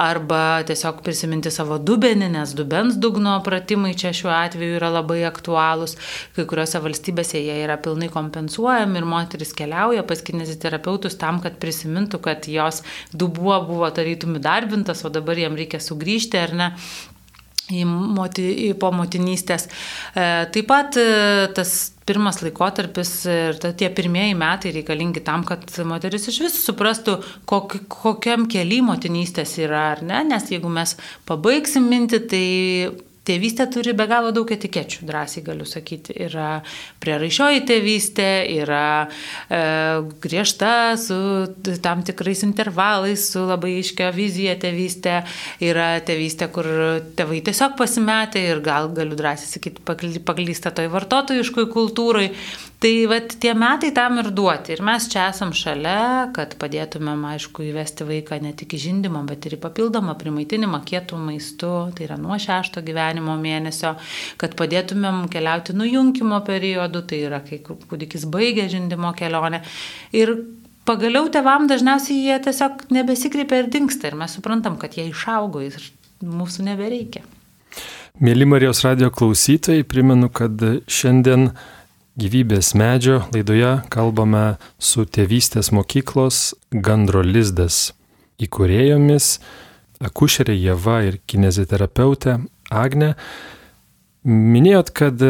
arba 0.00 0.40
tiesiog 0.64 1.02
prisiminti 1.04 1.52
savo 1.52 1.76
dubenį, 1.76 2.30
nes 2.38 2.56
dubens 2.56 2.96
dugno 2.96 3.36
pratimai 3.44 3.92
čia 3.92 4.14
šiuo 4.16 4.32
atveju 4.32 4.80
yra 4.80 4.88
labai 4.94 5.20
aktualūs. 5.28 5.98
Kai 6.32 6.48
kuriuose 6.48 6.80
valstybėse 6.80 7.44
jie 7.44 7.60
yra 7.66 7.76
pilnai 7.76 8.08
kompensuojami 8.14 9.02
ir 9.02 9.12
moteris 9.12 9.52
keliauja 9.52 10.08
pas 10.08 10.24
kineziterapeutus 10.24 11.20
tam, 11.20 11.44
kad 11.44 11.60
prisimintų, 11.60 12.24
kad 12.24 12.48
jos 12.48 12.80
dubuo 13.12 13.60
buvo 13.68 13.92
tarytum 13.92 14.40
įdarbintas, 14.40 15.04
o 15.04 15.12
dabar 15.12 15.36
jiem 15.44 15.60
reikia 15.60 15.84
sugrįžti 15.92 16.40
ar 16.40 16.56
ne 16.56 16.74
moti, 17.88 18.72
po 18.78 18.92
motinystės. 18.94 19.68
E, 20.12 20.26
taip 20.54 20.68
pat 20.70 20.98
e, 21.00 21.06
tas 21.56 21.74
pirmas 22.06 22.40
laikotarpis 22.42 23.12
ir 23.30 23.60
tie 23.78 23.88
pirmieji 23.94 24.34
metai 24.38 24.72
reikalingi 24.74 25.22
tam, 25.24 25.46
kad 25.48 25.64
moteris 25.88 26.28
iš 26.32 26.40
vis 26.46 26.58
suprastų, 26.66 27.18
kok, 27.48 27.78
kokiam 27.92 28.48
keliai 28.50 28.82
motinystės 28.86 29.54
yra, 29.62 29.92
ar 29.94 30.04
ne, 30.06 30.24
nes 30.32 30.50
jeigu 30.50 30.72
mes 30.72 30.96
pabaigsim 31.28 31.86
mintį, 31.92 32.22
tai 32.32 32.44
Tėvystė 33.22 33.68
turi 33.70 33.92
be 33.94 34.08
galo 34.10 34.32
daug 34.34 34.48
etikečių, 34.50 35.04
drąsiai 35.06 35.44
galiu 35.46 35.66
sakyti. 35.68 36.16
Yra 36.24 36.62
prieraišioji 37.02 37.60
tėvystė, 37.68 38.26
yra 38.56 38.86
e, 39.06 39.60
griežta 40.24 40.72
su 40.98 41.18
tam 41.84 42.02
tikrais 42.02 42.42
intervalais, 42.42 43.28
su 43.30 43.44
labai 43.46 43.76
iškia 43.78 44.10
vizija 44.16 44.56
tėvystė, 44.64 45.20
yra 45.62 45.92
tėvystė, 46.02 46.50
kur 46.50 46.66
tėvai 47.14 47.44
tiesiog 47.46 47.78
pasimetė 47.78 48.42
ir 48.56 48.64
gal 48.66 48.90
galiu 48.96 49.14
drąsiai 49.18 49.54
sakyti, 49.54 49.86
paklysta 50.26 50.74
toj 50.74 50.90
vartotojiškoj 50.90 51.70
kultūrai. 51.70 52.28
Tai 52.82 52.90
vat, 53.06 53.36
tie 53.38 53.52
metai 53.54 53.92
tam 53.94 54.16
ir 54.18 54.32
duoti. 54.34 54.72
Ir 54.74 54.80
mes 54.82 55.04
čia 55.06 55.28
esam 55.30 55.52
šalia, 55.54 56.32
kad 56.34 56.56
padėtumėm, 56.58 57.20
aišku, 57.30 57.62
įvesti 57.68 58.02
vaiką 58.08 58.40
ne 58.42 58.50
tik 58.58 58.74
į 58.74 58.80
žindimą, 58.88 59.20
bet 59.28 59.46
ir 59.46 59.54
į 59.54 59.60
papildomą 59.62 60.16
primaitinimą 60.18 60.80
kietų 60.90 61.20
maistų, 61.28 61.70
tai 61.94 62.08
yra 62.08 62.16
nuo 62.18 62.34
šešto 62.42 62.82
gyvenimo 62.82 63.11
mėnesio, 63.20 63.96
kad 64.40 64.56
padėtumėm 64.56 65.26
keliauti 65.32 65.76
nujungimo 65.76 66.40
periodu, 66.46 67.02
tai 67.04 67.20
yra 67.26 67.42
kai 67.44 67.60
kūdikis 67.66 68.24
baigia 68.32 68.68
žindimo 68.72 69.12
kelionę. 69.18 69.60
Ir 70.16 70.34
pagaliau 70.88 71.28
tevam 71.34 71.68
dažniausiai 71.68 72.24
jie 72.30 72.38
tiesiog 72.48 72.88
nebesikreipia 72.94 73.62
ir 73.62 73.70
dinksta 73.74 74.08
ir 74.08 74.16
mes 74.16 74.38
suprantam, 74.38 74.78
kad 74.80 74.96
jie 74.96 75.10
išaugo 75.10 75.62
ir 75.66 75.76
mūsų 76.22 76.70
nebereikia. 76.70 77.26
Mėly 78.22 78.46
Marijos 78.48 78.82
radio 78.84 79.10
klausytojai, 79.10 79.84
primenu, 79.88 80.28
kad 80.32 80.60
šiandien 80.86 81.50
Gyvybės 82.12 82.74
medžio 82.76 83.22
laidoje 83.32 83.70
kalbame 83.88 84.58
su 84.76 85.06
tėvystės 85.08 85.70
mokyklos 85.72 86.50
Gandro 86.68 87.22
Lizdas 87.24 87.94
įkūrėjomis 88.36 89.38
akušerė 90.04 90.52
Jeva 90.58 90.98
ir 91.06 91.16
kineziterapeutė 91.24 92.36
Agne. 92.72 93.12
Minėjot, 94.24 94.92
kad 94.96 95.22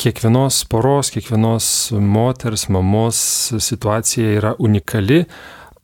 kiekvienos 0.00 0.64
poros, 0.68 1.10
kiekvienos 1.14 1.66
moters, 2.02 2.66
mamos 2.72 3.18
situacija 3.62 4.34
yra 4.40 4.54
unikali. 4.58 5.22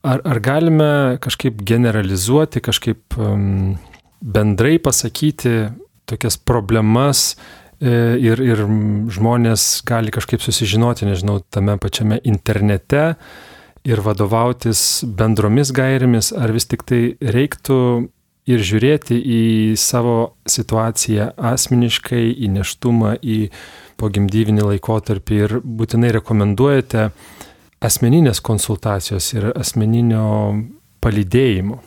Ar, 0.00 0.22
ar 0.24 0.40
galime 0.40 1.18
kažkaip 1.20 1.60
generalizuoti, 1.68 2.62
kažkaip 2.64 3.16
um, 3.20 3.76
bendrai 4.20 4.78
pasakyti 4.82 5.70
tokias 6.08 6.36
problemas 6.36 7.34
e, 7.80 7.92
ir, 8.20 8.40
ir 8.42 8.64
žmonės 9.12 9.82
gali 9.86 10.12
kažkaip 10.14 10.42
susižinoti, 10.44 11.08
nežinau, 11.08 11.40
tame 11.52 11.76
pačiame 11.80 12.20
internete 12.28 13.14
ir 13.86 14.02
vadovautis 14.04 15.02
bendromis 15.04 15.72
gairėmis, 15.76 16.34
ar 16.36 16.52
vis 16.52 16.68
tik 16.68 16.84
tai 16.88 17.02
reiktų 17.20 17.78
ir 18.50 18.64
žiūrėti 18.66 19.16
į 19.16 19.42
savo 19.80 20.34
situaciją 20.48 21.30
asmeniškai, 21.50 22.22
į 22.44 22.50
neštumą, 22.56 23.16
į 23.22 23.50
pogimdyvinį 24.00 24.66
laikotarpį 24.72 25.40
ir 25.44 25.56
būtinai 25.64 26.12
rekomenduojate 26.18 27.10
asmeninės 27.84 28.42
konsultacijos 28.44 29.32
ir 29.36 29.50
asmeninio 29.54 30.26
palydėjimo. 31.00 31.80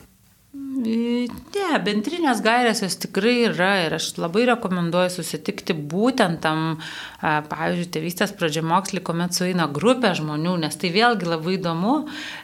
Ne, 0.84 1.78
bendrinės 1.84 2.40
gairės 2.44 2.82
jos 2.84 2.96
tikrai 3.00 3.46
yra 3.48 3.70
ir 3.86 3.94
aš 3.96 4.10
labai 4.20 4.44
rekomenduoju 4.50 5.12
susitikti 5.14 5.74
būtent 5.74 6.42
tam, 6.44 6.76
pavyzdžiui, 7.22 7.88
tėvystės 7.94 8.34
pradžiamokslį, 8.36 9.00
kuomet 9.06 9.36
sueina 9.36 9.66
grupė 9.72 10.12
žmonių, 10.18 10.56
nes 10.66 10.76
tai 10.80 10.90
vėlgi 10.94 11.30
labai 11.30 11.56
įdomu, 11.56 11.94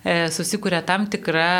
e, 0.04 0.16
susikuria 0.32 0.80
tam 0.86 1.06
tikra 1.12 1.50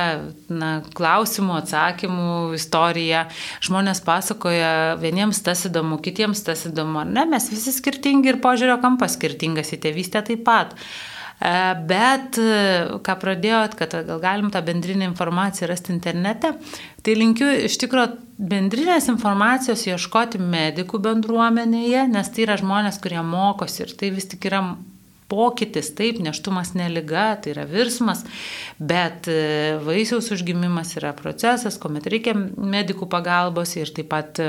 na, 0.49 0.73
klausimų, 0.97 1.59
atsakymų 1.61 2.33
istorija. 2.57 3.27
Žmonės 3.67 4.03
pasakoja, 4.07 4.73
vieniems 5.03 5.43
tas 5.45 5.67
įdomu, 5.69 6.01
kitiems 6.03 6.45
tas 6.49 6.65
įdomu, 6.71 7.03
ar 7.05 7.13
ne, 7.13 7.29
mes 7.37 7.53
visi 7.53 7.75
skirtingi 7.77 8.33
ir 8.35 8.43
požiūrio 8.45 8.81
kampas 8.83 9.19
skirtingas 9.19 9.75
į 9.77 9.83
tėvystę 9.85 10.25
taip 10.31 10.47
pat. 10.49 10.79
E, 11.41 11.53
bet, 11.89 12.37
e, 12.37 12.99
ką 13.07 13.17
pradėjot, 13.23 13.77
kad 13.79 13.95
gal 14.05 14.21
galim 14.21 14.51
tą 14.53 14.61
bendrinę 14.65 15.07
informaciją 15.09 15.71
rasti 15.71 15.95
internete, 15.95 16.53
tai 17.01 17.15
linkiu 17.17 17.49
iš 17.65 17.79
tikrųjų 17.81 18.19
bendrinės 18.51 19.09
informacijos 19.13 19.87
ieškoti 19.89 20.41
medikų 20.43 21.01
bendruomenėje, 21.07 22.05
nes 22.13 22.29
tai 22.35 22.45
yra 22.45 22.59
žmonės, 22.61 23.01
kurie 23.01 23.23
mokosi 23.25 23.87
ir 23.87 23.95
tai 23.97 24.13
vis 24.13 24.29
tik 24.29 24.45
yra 24.51 24.61
pokytis, 25.31 25.93
taip, 25.97 26.19
neštumas 26.21 26.75
neliga, 26.75 27.31
tai 27.41 27.55
yra 27.55 27.65
virsmas, 27.71 28.25
bet 28.77 29.31
e, 29.31 29.79
vaisiaus 29.87 30.29
užgimimas 30.35 30.93
yra 31.01 31.15
procesas, 31.17 31.79
kuomet 31.81 32.11
reikia 32.11 32.35
medikų 32.37 33.09
pagalbos 33.09 33.79
ir 33.79 33.95
taip 33.97 34.11
pat 34.13 34.43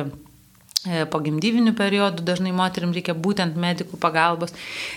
E, 0.81 1.03
po 1.05 1.19
gimdyvinių 1.21 1.75
periodų 1.77 2.23
dažnai 2.25 2.49
moterim 2.57 2.89
reikia 2.95 3.13
būtent 3.13 3.53
medikų 3.53 3.99
pagalbos. 4.01 4.49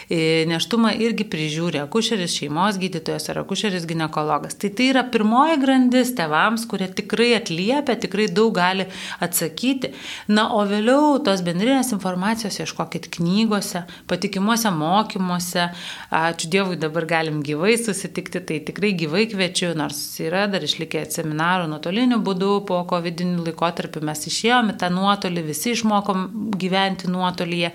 E, 0.09 0.47
neštumą 0.49 0.95
irgi 0.97 1.26
prižiūri 1.29 1.83
akušeris, 1.83 2.33
šeimos 2.38 2.79
gydytojas 2.81 3.29
ar 3.29 3.43
akušeris 3.43 3.85
gynekologas. 3.91 4.57
Tai 4.57 4.71
tai 4.73 4.87
yra 4.95 5.03
pirmoji 5.05 5.59
grandis 5.61 6.14
tevams, 6.17 6.64
kurie 6.71 6.88
tikrai 6.88 7.35
atliepia, 7.37 7.99
tikrai 8.00 8.31
daug 8.33 8.55
gali 8.57 8.87
atsakyti. 9.21 9.91
Na, 10.33 10.47
o 10.57 10.62
vėliau 10.71 11.19
tos 11.26 11.43
bendrinės 11.45 11.93
informacijos 11.93 12.57
ieškokit 12.64 13.11
knygose, 13.19 13.85
patikimuose 14.09 14.73
mokymuose. 14.73 15.69
Ačiū 16.09 16.49
Dievui, 16.49 16.81
dabar 16.81 17.05
galim 17.12 17.45
gyvai 17.45 17.76
susitikti, 17.76 18.41
tai 18.41 18.62
tikrai 18.64 18.95
gyvai 18.97 19.26
kviečiu, 19.29 19.75
nors 19.76 20.00
yra 20.25 20.47
dar 20.49 20.64
išlikę 20.64 21.05
seminarų 21.12 21.69
nuotoliniu 21.75 22.23
būdu, 22.25 22.55
po 22.73 22.81
COVID 22.88 23.21
laikotarpiu 23.50 24.00
mes 24.09 24.25
išėjome 24.33 24.81
tą 24.81 24.88
nuotolį 24.95 25.45
visi 25.53 25.74
išmokom 25.75 26.26
gyventi 26.61 27.11
nuotolyje, 27.12 27.73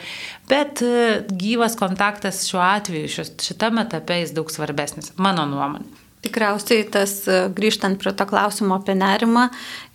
bet 0.50 0.84
e, 0.86 1.22
gyvas 1.30 1.78
kontaktas 1.80 2.46
šiuo 2.50 2.64
atveju, 2.66 3.30
šitame 3.44 3.88
etape 3.88 4.22
jis 4.24 4.36
daug 4.36 4.52
svarbesnis, 4.54 5.14
mano 5.18 5.48
nuomonė. 5.50 6.09
Tikriausiai 6.20 6.84
tas 6.92 7.14
e, 7.32 7.36
grįžtant 7.56 7.96
prie 8.02 8.12
to 8.12 8.26
klausimo 8.28 8.76
apie 8.76 8.92
nerimą 8.92 9.46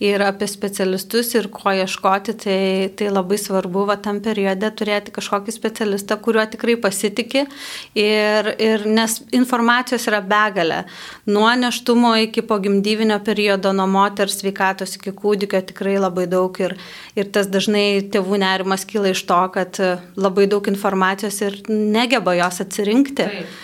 ir 0.00 0.23
apie 0.25 0.47
specialistus 0.49 1.35
ir 1.37 1.50
ko 1.52 1.75
ieškoti, 1.76 2.33
tai, 2.40 2.61
tai 2.97 3.11
labai 3.12 3.37
svarbu 3.37 3.83
va, 3.90 3.99
tam 4.00 4.23
periode 4.25 4.71
turėti 4.73 5.12
kažkokį 5.12 5.52
specialistą, 5.52 6.16
kuriuo 6.25 6.47
tikrai 6.54 6.78
pasitikė. 6.81 7.43
Ir, 8.00 8.49
ir 8.57 8.87
nes 8.88 9.19
informacijos 9.37 10.09
yra 10.09 10.23
begalė. 10.25 10.80
Nuo 11.28 11.50
neštumo 11.60 12.15
iki 12.23 12.47
pogimdyvinio 12.49 13.21
periodo, 13.26 13.75
nuo 13.76 13.84
moters 13.99 14.39
sveikatos 14.41 14.97
iki 14.97 15.13
kūdikio 15.13 15.60
tikrai 15.75 15.99
labai 16.00 16.25
daug. 16.32 16.56
Ir, 16.65 16.78
ir 17.21 17.28
tas 17.37 17.52
dažnai 17.52 18.00
tėvų 18.17 18.41
nerimas 18.41 18.89
kyla 18.89 19.13
iš 19.13 19.26
to, 19.28 19.43
kad 19.60 19.84
labai 20.17 20.49
daug 20.49 20.73
informacijos 20.73 21.43
ir 21.45 21.60
negeba 21.69 22.32
jos 22.41 22.65
atsirinkti. 22.65 23.28
Taip. 23.28 23.54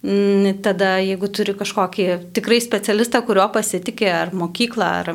Mm, 0.00 0.62
tada, 0.64 0.94
jeigu 1.04 1.28
turi 1.28 1.52
kažkokį 1.52 2.04
tikrai 2.32 2.56
specialistą, 2.64 3.20
kurio 3.26 3.44
pasitikė, 3.52 4.06
ar 4.08 4.30
mokyklą, 4.32 4.86
ar, 5.02 5.10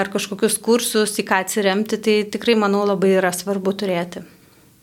ar 0.00 0.08
kažkokius 0.14 0.56
kursus, 0.64 1.18
į 1.20 1.26
ką 1.28 1.42
atsiremti, 1.44 1.98
tai 2.00 2.14
tikrai, 2.32 2.56
manau, 2.56 2.86
labai 2.88 3.12
yra 3.18 3.34
svarbu 3.36 3.74
turėti. 3.76 4.24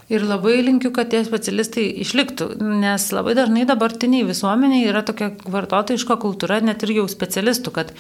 Ir 0.10 0.26
labai 0.26 0.60
linkiu, 0.66 0.90
kad 0.94 1.10
tie 1.10 1.24
specialistai 1.26 1.88
išliktų, 2.04 2.52
nes 2.82 3.04
labai 3.14 3.34
dažnai 3.38 3.66
dabartiniai 3.70 4.26
visuomeniai 4.26 4.88
yra 4.90 5.02
tokia 5.06 5.32
vartotojiška 5.46 6.18
kultūra 6.22 6.62
net 6.66 6.86
ir 6.86 6.96
jau 7.00 7.10
specialistų, 7.10 7.74
kad 7.74 7.94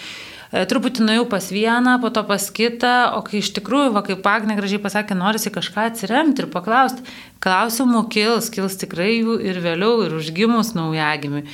truputį 0.49 1.05
nuėjau 1.05 1.25
pas 1.29 1.49
vieną, 1.53 1.97
po 2.01 2.09
to 2.13 2.23
pas 2.25 2.47
kitą, 2.49 2.93
o 3.17 3.21
kai 3.25 3.41
iš 3.43 3.51
tikrųjų, 3.57 3.91
va, 3.93 4.01
kaip 4.05 4.25
Agne 4.29 4.55
gražiai 4.57 4.81
pasakė, 4.81 5.17
norisi 5.17 5.53
kažką 5.53 5.89
atsiremti 5.91 6.45
ir 6.45 6.49
paklausti, 6.53 7.05
klausimų 7.43 8.07
kils, 8.13 8.49
kils 8.53 8.79
tikrai 8.81 9.19
jų 9.19 9.38
ir 9.45 9.62
vėliau, 9.62 9.99
ir 10.07 10.17
užgimus 10.17 10.73
naujagimiui. 10.77 11.45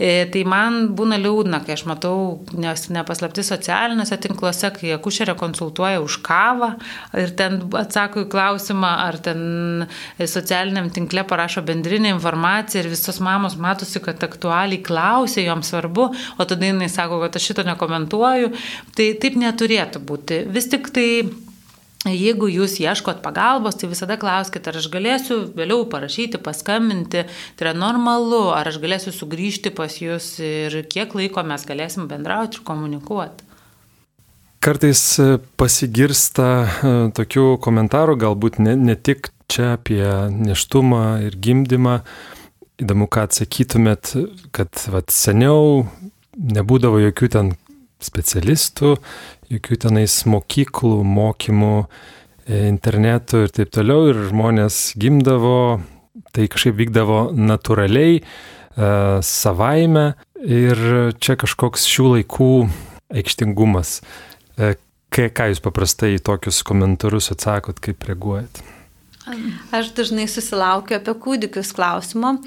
E, 0.00 0.24
tai 0.32 0.46
man 0.48 0.94
būna 0.96 1.18
liūdna, 1.20 1.60
kai 1.66 1.74
aš 1.76 1.84
matau, 1.84 2.40
nes 2.56 2.86
nepaslapti 2.88 3.44
socialiniuose 3.44 4.16
tinkluose, 4.24 4.70
kai 4.78 4.94
akušerė 4.96 5.34
konsultuoja 5.40 6.00
už 6.00 6.16
kavą 6.24 6.70
ir 7.20 7.34
ten 7.36 7.58
atsako 7.76 8.24
į 8.24 8.30
klausimą, 8.32 8.94
ar 9.04 9.18
ten 9.20 9.42
socialiniam 10.16 10.88
tinkle 10.94 11.26
parašo 11.28 11.60
bendrinę 11.68 12.14
informaciją 12.14 12.84
ir 12.84 12.90
visos 12.94 13.20
mamos 13.20 13.58
matosi, 13.60 14.00
kad 14.00 14.24
aktualiai 14.24 14.80
klausia, 14.80 15.44
joms 15.44 15.68
svarbu, 15.74 16.08
o 16.40 16.48
tada 16.48 16.72
jinai 16.72 16.88
sako, 16.88 17.20
kad 17.26 17.36
aš 17.36 17.50
šito 17.50 17.66
nekomentuoju. 17.68 18.54
Tai 18.96 19.12
taip 19.20 19.36
neturėtų 19.40 20.00
būti. 20.08 20.42
Vis 20.48 20.72
tik 20.72 20.88
tai 20.96 21.08
Jeigu 22.08 22.48
jūs 22.48 22.78
ieškot 22.80 23.18
pagalbos, 23.20 23.76
tai 23.76 23.90
visada 23.90 24.16
klauskite, 24.16 24.70
ar 24.72 24.78
aš 24.80 24.86
galėsiu 24.88 25.42
vėliau 25.52 25.84
parašyti, 25.92 26.38
paskambinti, 26.40 27.26
tai 27.58 27.66
yra 27.66 27.74
normalu, 27.76 28.46
ar 28.56 28.70
aš 28.70 28.78
galėsiu 28.80 29.12
sugrįžti 29.12 29.68
pas 29.76 29.98
jūs 30.00 30.38
ir 30.40 30.78
kiek 30.88 31.12
laiko 31.12 31.44
mes 31.44 31.66
galėsim 31.68 32.08
bendrauti 32.08 32.56
ir 32.56 32.64
komunikuoti. 32.64 33.44
Kartais 34.64 35.02
e, 35.20 35.38
pasigirsta 35.60 36.48
e, 36.64 36.94
tokių 37.16 37.44
komentarų, 37.64 38.16
galbūt 38.24 38.58
ne, 38.64 38.74
ne 38.76 38.96
tik 38.96 39.30
čia 39.48 39.74
apie 39.76 40.04
neštumą 40.32 41.04
ir 41.28 41.36
gimdymą. 41.36 42.00
Įdomu, 42.80 43.08
ką 43.12 43.26
atsakytumėt, 43.28 44.14
kad 44.56 44.84
vat, 44.92 45.12
seniau 45.12 45.86
nebūdavo 46.36 47.00
jokių 47.08 47.28
ten 47.32 47.52
specialistų, 48.00 48.94
jokių 49.50 49.78
tenais 49.86 50.14
mokyklų, 50.30 51.00
mokymų, 51.06 51.74
e, 52.46 52.62
internetų 52.70 53.44
ir 53.46 53.54
taip 53.54 53.72
toliau, 53.74 54.10
ir 54.10 54.22
žmonės 54.30 54.94
gimdavo, 55.00 55.80
tai 56.34 56.46
kažkaip 56.50 56.78
vykdavo 56.78 57.20
natūraliai, 57.34 58.20
e, 58.20 58.90
savaime, 59.26 60.14
ir 60.40 61.12
čia 61.20 61.36
kažkoks 61.36 61.86
šių 61.90 62.06
laikų 62.16 62.52
aikštingumas. 63.10 64.00
E, 64.56 64.74
ką 65.10 65.50
jūs 65.50 65.62
paprastai 65.64 66.14
į 66.16 66.22
tokius 66.24 66.62
komentarus 66.62 67.32
atsakot, 67.34 67.80
kaip 67.82 68.06
reaguojat? 68.06 68.62
Aš 69.70 69.90
dažnai 69.92 70.24
susilaukiu 70.32 70.96
apie 70.96 71.12
kūdikius 71.12 71.74
klausimo, 71.76 72.38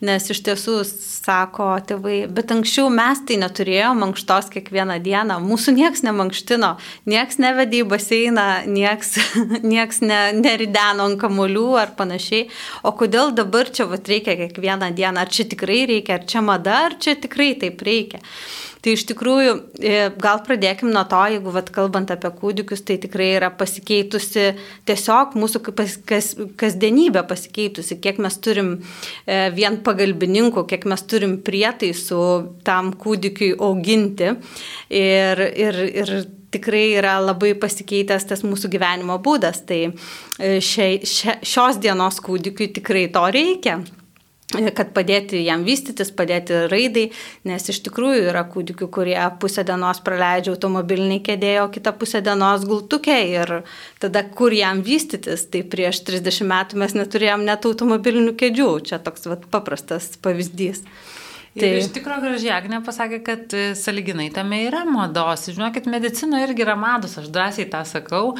nes 0.00 0.30
iš 0.32 0.38
tiesų 0.46 0.78
sako 0.88 1.66
tėvai, 1.84 2.22
bet 2.32 2.54
anksčiau 2.54 2.88
mes 2.92 3.20
tai 3.28 3.36
neturėjome 3.42 4.00
mankštos 4.00 4.48
kiekvieną 4.54 4.96
dieną, 5.04 5.36
mūsų 5.44 5.76
nieks 5.76 6.00
nemankštino, 6.06 6.72
nieks 7.12 7.36
nevedė 7.42 7.82
į 7.82 7.88
baseiną, 7.92 8.48
nieks, 8.64 9.12
nieks 9.74 10.00
ne, 10.00 10.22
nerideno 10.40 11.10
ant 11.10 11.20
kamolių 11.20 11.68
ar 11.84 11.92
panašiai. 12.00 12.48
O 12.80 12.96
kodėl 12.96 13.36
dabar 13.36 13.68
čia 13.68 13.90
vat, 13.92 14.08
reikia 14.08 14.38
kiekvieną 14.40 14.88
dieną, 14.96 15.26
ar 15.26 15.32
čia 15.36 15.44
tikrai 15.52 15.84
reikia, 15.92 16.16
ar 16.16 16.28
čia 16.32 16.40
mada, 16.40 16.86
ar 16.88 16.96
čia 16.96 17.18
tikrai 17.20 17.52
taip 17.60 17.84
reikia. 17.84 18.24
Tai 18.82 18.96
iš 18.96 19.04
tikrųjų, 19.06 19.52
e, 19.78 19.98
gal 20.18 20.40
pradėkim 20.42 20.88
nuo 20.90 21.04
to, 21.06 21.20
jeigu 21.30 21.52
vat, 21.54 21.68
kalbant 21.70 22.10
apie 22.10 22.32
kūdikius, 22.34 22.82
tai 22.82 22.96
tikrai 22.98 23.28
yra 23.36 23.52
pasikeitusi 23.54 24.48
tiesiog 24.90 25.36
mūsų 25.38 25.62
kas, 25.68 25.94
kas, 26.08 26.32
kasdienybė 26.58 27.22
pasikeitusi, 27.30 28.00
kiek 28.02 28.18
mes 28.22 28.40
turim 28.42 28.72
e, 28.74 29.38
vien 29.54 29.78
pagalbininkų, 29.86 30.66
kiek 30.66 30.88
mes 30.90 31.06
turim 31.06 31.38
prietaisų 31.46 32.26
tam 32.66 32.90
kūdikiui 32.98 33.54
auginti. 33.62 34.34
Ir, 34.90 35.46
ir, 35.46 35.82
ir 36.02 36.14
tikrai 36.52 36.84
yra 36.98 37.20
labai 37.22 37.54
pasikeitęs 37.62 38.26
tas 38.34 38.42
mūsų 38.42 38.74
gyvenimo 38.74 39.22
būdas. 39.22 39.62
Tai 39.68 39.82
šia, 40.42 40.92
šia, 41.06 41.38
šios 41.38 41.78
dienos 41.78 42.18
kūdikiui 42.24 42.72
tikrai 42.82 43.06
to 43.14 43.28
reikia 43.30 43.78
kad 44.52 44.92
padėti 44.96 45.40
jam 45.44 45.64
vystytis, 45.66 46.12
padėti 46.14 46.66
raidai, 46.70 47.06
nes 47.48 47.68
iš 47.72 47.80
tikrųjų 47.86 48.28
yra 48.32 48.44
kūdikių, 48.48 48.88
kurie 48.92 49.16
pusę 49.40 49.64
dienos 49.68 50.02
praleidžia 50.04 50.52
automobilinį 50.54 51.20
kėdėją, 51.26 51.66
o 51.66 51.72
kitą 51.72 51.94
pusę 51.98 52.22
dienos 52.24 52.66
gultukė 52.68 53.18
ir 53.32 53.54
tada 54.02 54.24
kur 54.24 54.54
jam 54.54 54.84
vystytis, 54.84 55.46
tai 55.48 55.64
prieš 55.64 56.02
30 56.08 56.48
metų 56.52 56.82
mes 56.84 56.96
neturėjom 56.98 57.46
net 57.48 57.66
automobilinių 57.68 58.36
kėdžių, 58.38 58.70
čia 58.90 59.00
toks 59.02 59.28
vat, 59.30 59.48
paprastas 59.52 60.12
pavyzdys. 60.22 60.84
Tai 61.52 61.68
iš 61.76 61.90
tikrųjų 61.92 62.22
gražiai 62.24 62.52
Agne 62.56 62.78
pasakė, 62.84 63.18
kad 63.26 63.52
e, 63.52 63.62
saliginai 63.76 64.30
tame 64.32 64.62
yra 64.64 64.86
mados. 64.88 65.44
Žinokit, 65.52 65.84
medicinoje 65.90 66.46
irgi 66.46 66.64
yra 66.64 66.78
mados, 66.80 67.18
aš 67.20 67.26
drąsiai 67.34 67.66
tą 67.68 67.82
sakau. 67.88 68.30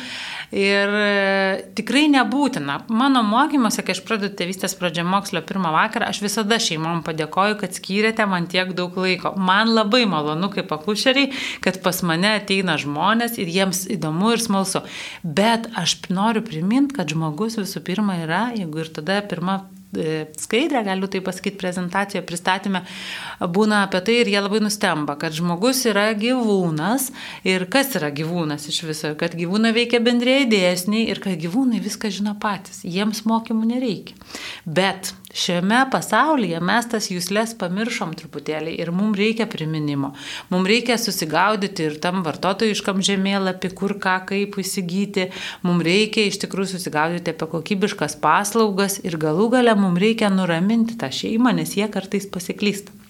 Ir 0.57 0.94
e, 0.96 1.66
tikrai 1.77 2.07
nebūtina. 2.14 2.79
Mano 2.88 3.20
mokymuose, 3.29 3.85
kai 3.85 3.92
aš 3.92 4.01
pradedu 4.09 4.33
tėvystės 4.38 4.77
pradžią 4.81 5.05
mokslo 5.05 5.42
pirmą 5.44 5.75
vakarą, 5.75 6.09
aš 6.09 6.22
visada 6.25 6.57
šeimom 6.62 7.03
padėkoju, 7.05 7.59
kad 7.61 7.77
skyrėte 7.77 8.25
man 8.31 8.48
tiek 8.53 8.72
daug 8.79 8.96
laiko. 8.96 9.35
Man 9.37 9.75
labai 9.77 10.07
malonu 10.09 10.48
kaip 10.55 10.72
akušeriai, 10.72 11.35
kad 11.64 11.83
pas 11.85 12.01
mane 12.09 12.38
ateina 12.38 12.79
žmonės 12.81 13.37
ir 13.37 13.53
jiems 13.53 13.85
įdomu 13.92 14.33
ir 14.33 14.40
smalsu. 14.40 14.87
Bet 15.20 15.68
aš 15.77 15.98
noriu 16.09 16.40
priminti, 16.48 16.96
kad 16.96 17.12
žmogus 17.12 17.61
visų 17.61 17.85
pirma 17.85 18.22
yra, 18.25 18.46
jeigu 18.57 18.87
ir 18.87 18.92
tada 18.96 19.20
pirma 19.29 19.61
skaidrę, 20.41 20.83
galiu 20.85 21.09
tai 21.09 21.21
pasakyti, 21.25 21.59
prezentacijoje, 21.61 22.25
pristatymę, 22.27 22.83
būna 23.41 23.83
apie 23.87 24.01
tai 24.07 24.19
ir 24.23 24.31
jie 24.33 24.41
labai 24.41 24.63
nustemba, 24.65 25.17
kad 25.21 25.37
žmogus 25.37 25.85
yra 25.91 26.09
gyvūnas 26.19 27.11
ir 27.49 27.67
kas 27.73 27.93
yra 28.01 28.13
gyvūnas 28.15 28.69
iš 28.73 28.83
viso, 28.89 29.13
kad 29.21 29.37
gyvūnai 29.39 29.75
veikia 29.77 30.01
bendrėjai 30.05 30.49
dėsniai 30.53 31.09
ir 31.13 31.21
kad 31.25 31.37
gyvūnai 31.41 31.83
viską 31.85 32.13
žino 32.15 32.37
patys, 32.41 32.83
jiems 32.89 33.25
mokymų 33.29 33.69
nereikia. 33.75 34.17
Bet 34.65 35.13
Šiame 35.33 35.79
pasaulyje 35.88 36.59
mes 36.61 36.88
tas 36.92 37.07
jūslės 37.09 37.55
pamiršom 37.61 38.12
truputėlį 38.21 38.75
ir 38.85 38.90
mums 38.92 39.16
reikia 39.16 39.47
priminimo. 39.49 40.12
Mums 40.53 40.68
reikia 40.68 40.99
susigaudyti 41.01 41.87
ir 41.88 41.97
tam 42.05 42.21
vartotojiškam 42.27 43.01
žemėlapį, 43.09 43.73
kur 43.79 43.97
ką 44.03 44.18
kaip 44.29 44.59
įsigyti. 44.61 45.31
Mums 45.64 45.88
reikia 45.88 46.27
iš 46.29 46.37
tikrųjų 46.45 46.75
susigaudyti 46.75 47.33
apie 47.33 47.49
kokybiškas 47.55 48.18
paslaugas 48.21 49.01
ir 49.01 49.16
galų 49.21 49.49
gale 49.57 49.77
mums 49.79 50.05
reikia 50.05 50.29
nuraminti 50.33 51.01
tą 51.01 51.09
šeimą, 51.09 51.57
nes 51.57 51.79
jie 51.81 51.88
kartais 51.88 52.29
pasiklysta. 52.29 53.02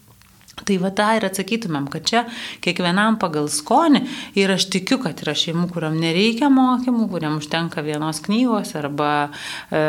Tai 0.53 0.77
va 0.83 0.91
tą 0.93 1.07
ir 1.17 1.25
atsakytumėm, 1.25 1.87
kad 1.91 2.05
čia 2.07 2.21
kiekvienam 2.63 3.17
pagal 3.21 3.47
skonį 3.51 4.03
ir 4.39 4.51
aš 4.53 4.67
tikiu, 4.71 4.99
kad 5.01 5.23
yra 5.25 5.33
šeimų, 5.39 5.65
kuriam 5.73 5.97
nereikia 5.97 6.51
mokymų, 6.53 7.07
kuriam 7.09 7.39
užtenka 7.41 7.81
vienos 7.83 8.21
knygos 8.23 8.75
arba 8.77 9.31
e, 9.73 9.81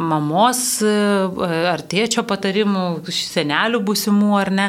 mamos 0.00 0.62
e, 0.80 0.94
ar 1.68 1.84
tėčio 1.92 2.24
patarimų, 2.26 2.86
senelių 3.12 3.82
būsimų 3.84 4.30
ar 4.40 4.52
ne, 4.56 4.66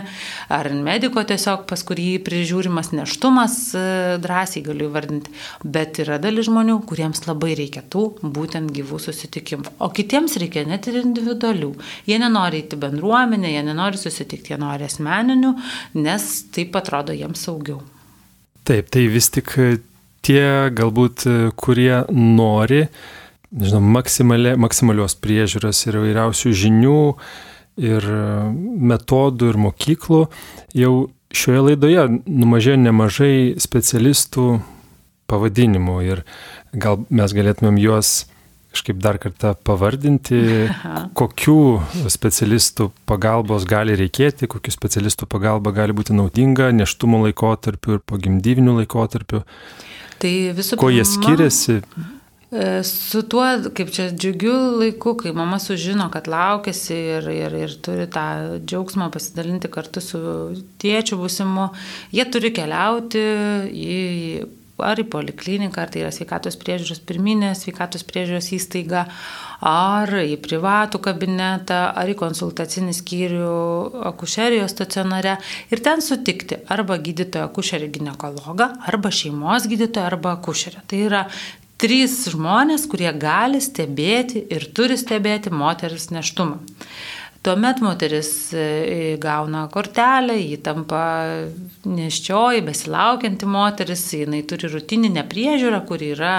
ar 0.51 0.69
mediko 0.75 1.23
tiesiog 1.23 1.63
pas 1.71 1.85
kurį 1.87 2.09
prižiūrimas 2.27 2.91
neštumas, 2.99 3.57
e, 3.79 3.85
drąsiai 4.21 4.65
galiu 4.67 4.89
įvardinti. 4.91 5.33
Bet 5.63 6.03
yra 6.03 6.19
dalis 6.21 6.49
žmonių, 6.51 6.81
kuriems 6.91 7.23
labai 7.29 7.55
reikia 7.61 7.85
tų 7.87 8.05
būtent 8.27 8.75
gyvų 8.75 9.01
susitikimų. 9.07 9.77
O 9.79 9.89
kitiems 9.95 10.35
reikia 10.43 10.67
net 10.67 10.91
ir 10.91 10.99
individualių. 11.05 11.73
Jie 12.11 12.19
nenori 12.21 12.65
įti 12.65 12.83
bendruomenę, 12.83 13.55
jie 13.55 13.65
nenori 13.71 14.03
susitikti, 14.03 14.53
jie 14.53 14.61
nori 14.61 14.89
asmeninių 15.29 15.53
nes 16.01 16.25
taip 16.53 16.75
atrodo 16.75 17.13
jiems 17.13 17.45
saugiau. 17.45 17.81
Taip, 18.65 18.89
tai 18.89 19.07
vis 19.09 19.29
tik 19.29 19.55
tie 20.21 20.69
galbūt, 20.73 21.25
kurie 21.57 22.05
nori, 22.11 22.87
nežinau, 23.51 23.81
maksimalios 23.81 25.15
priežiūros 25.21 25.87
ir 25.87 25.99
įvairiausių 26.01 26.51
žinių 26.53 26.99
ir 27.79 28.09
metodų 28.91 29.53
ir 29.53 29.57
mokyklų, 29.57 30.25
jau 30.75 30.93
šioje 31.31 31.61
laidoje 31.69 32.07
numažėjo 32.25 32.81
nemažai 32.81 33.55
specialistų 33.61 34.59
pavadinimų 35.29 35.97
ir 36.09 36.23
gal 36.73 37.05
mes 37.09 37.33
galėtumėm 37.33 37.77
juos 37.79 38.27
kažkaip 38.79 39.01
dar 39.03 39.19
kartą 39.19 39.53
pavardinti, 39.67 40.39
kokių 41.19 41.59
specialistų 42.07 42.89
pagalbos 43.09 43.67
gali 43.67 43.97
reikėti, 43.99 44.47
kokių 44.47 44.71
specialistų 44.71 45.27
pagalba 45.27 45.73
gali 45.75 45.95
būti 45.95 46.15
naudinga 46.15 46.71
neštumo 46.71 47.25
laikotarpiu 47.25 47.97
ir 47.97 48.05
pogimdyviniu 48.07 48.77
laikotarpiu. 48.79 49.43
Tai 50.19 50.31
visų 50.55 50.75
pirma. 50.75 50.81
Kuo 50.81 50.93
jie 50.93 51.03
skiriasi? 51.07 51.81
E, 52.49 52.83
su 52.87 53.21
tuo, 53.29 53.43
kaip 53.75 53.91
čia 53.93 54.07
džiugiu 54.09 54.55
laiku, 54.79 55.13
kai 55.19 55.33
mama 55.35 55.59
sužino, 55.61 56.07
kad 56.13 56.25
laukėsi 56.31 56.95
ir, 57.19 57.27
ir, 57.29 57.57
ir 57.67 57.75
turi 57.83 58.07
tą 58.09 58.23
džiaugsmą 58.63 59.11
pasidalinti 59.13 59.69
kartu 59.69 60.01
su 60.01 60.21
tėčiu 60.81 61.19
būsimu, 61.19 61.67
jie 62.15 62.25
turi 62.31 62.53
keliauti 62.55 63.25
į 63.69 63.99
ar 64.85 65.01
į 65.01 65.05
polikliniką, 65.11 65.81
ar 65.81 65.91
tai 65.93 66.03
yra 66.03 66.11
sveikatos 66.15 66.57
priežiūros 66.61 67.01
pirminė 67.07 67.51
sveikatos 67.57 68.05
priežiūros 68.07 68.49
įstaiga, 68.57 69.05
ar 69.65 70.13
į 70.21 70.37
privatų 70.43 71.01
kabinetą, 71.09 71.79
ar 71.99 72.11
į 72.11 72.17
konsultacinį 72.19 72.95
skyrių 72.95 73.53
akušerijos 74.11 74.75
stacionare 74.75 75.37
ir 75.71 75.83
ten 75.85 76.03
sutikti 76.05 76.61
arba 76.71 76.99
gydytoją 77.01 77.49
akušerį 77.49 77.89
gynekologą, 77.99 78.71
arba 78.89 79.11
šeimos 79.11 79.67
gydytoją, 79.71 80.05
arba 80.13 80.37
akušerį. 80.39 80.85
Tai 80.87 81.01
yra 81.09 81.23
trys 81.79 82.25
žmonės, 82.33 82.87
kurie 82.91 83.11
gali 83.15 83.61
stebėti 83.63 84.43
ir 84.51 84.67
turi 84.75 84.99
stebėti 84.99 85.51
moters 85.53 86.09
neštumą. 86.11 86.59
Tuomet 87.49 87.79
moteris 87.81 88.51
e, 88.53 89.15
gauna 89.17 89.63
kortelę, 89.73 90.35
jį 90.37 90.57
tampa 90.61 90.99
neščioji, 91.89 92.61
besilaukianti 92.67 93.47
moteris, 93.49 94.03
jinai 94.13 94.43
turi 94.45 94.69
rutininę 94.69 95.23
priežiūrą, 95.31 95.79
kuri 95.89 96.11
yra 96.13 96.35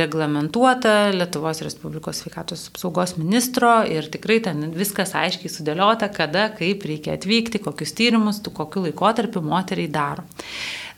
reglamentuota 0.00 1.12
Lietuvos 1.14 1.62
Respublikos 1.62 2.24
sveikatos 2.24 2.64
apsaugos 2.72 3.14
ministro 3.20 3.70
ir 3.86 4.10
tikrai 4.10 4.40
ten 4.48 4.72
viskas 4.74 5.14
aiškiai 5.20 5.54
sudėliota, 5.60 6.10
kada, 6.18 6.48
kaip 6.58 6.82
reikia 6.90 7.14
atvykti, 7.14 7.62
kokius 7.62 7.94
tyrimus, 7.94 8.42
kokiu 8.42 8.88
laikotarpiu 8.88 9.44
moteriai 9.46 9.94
daro. 9.94 10.26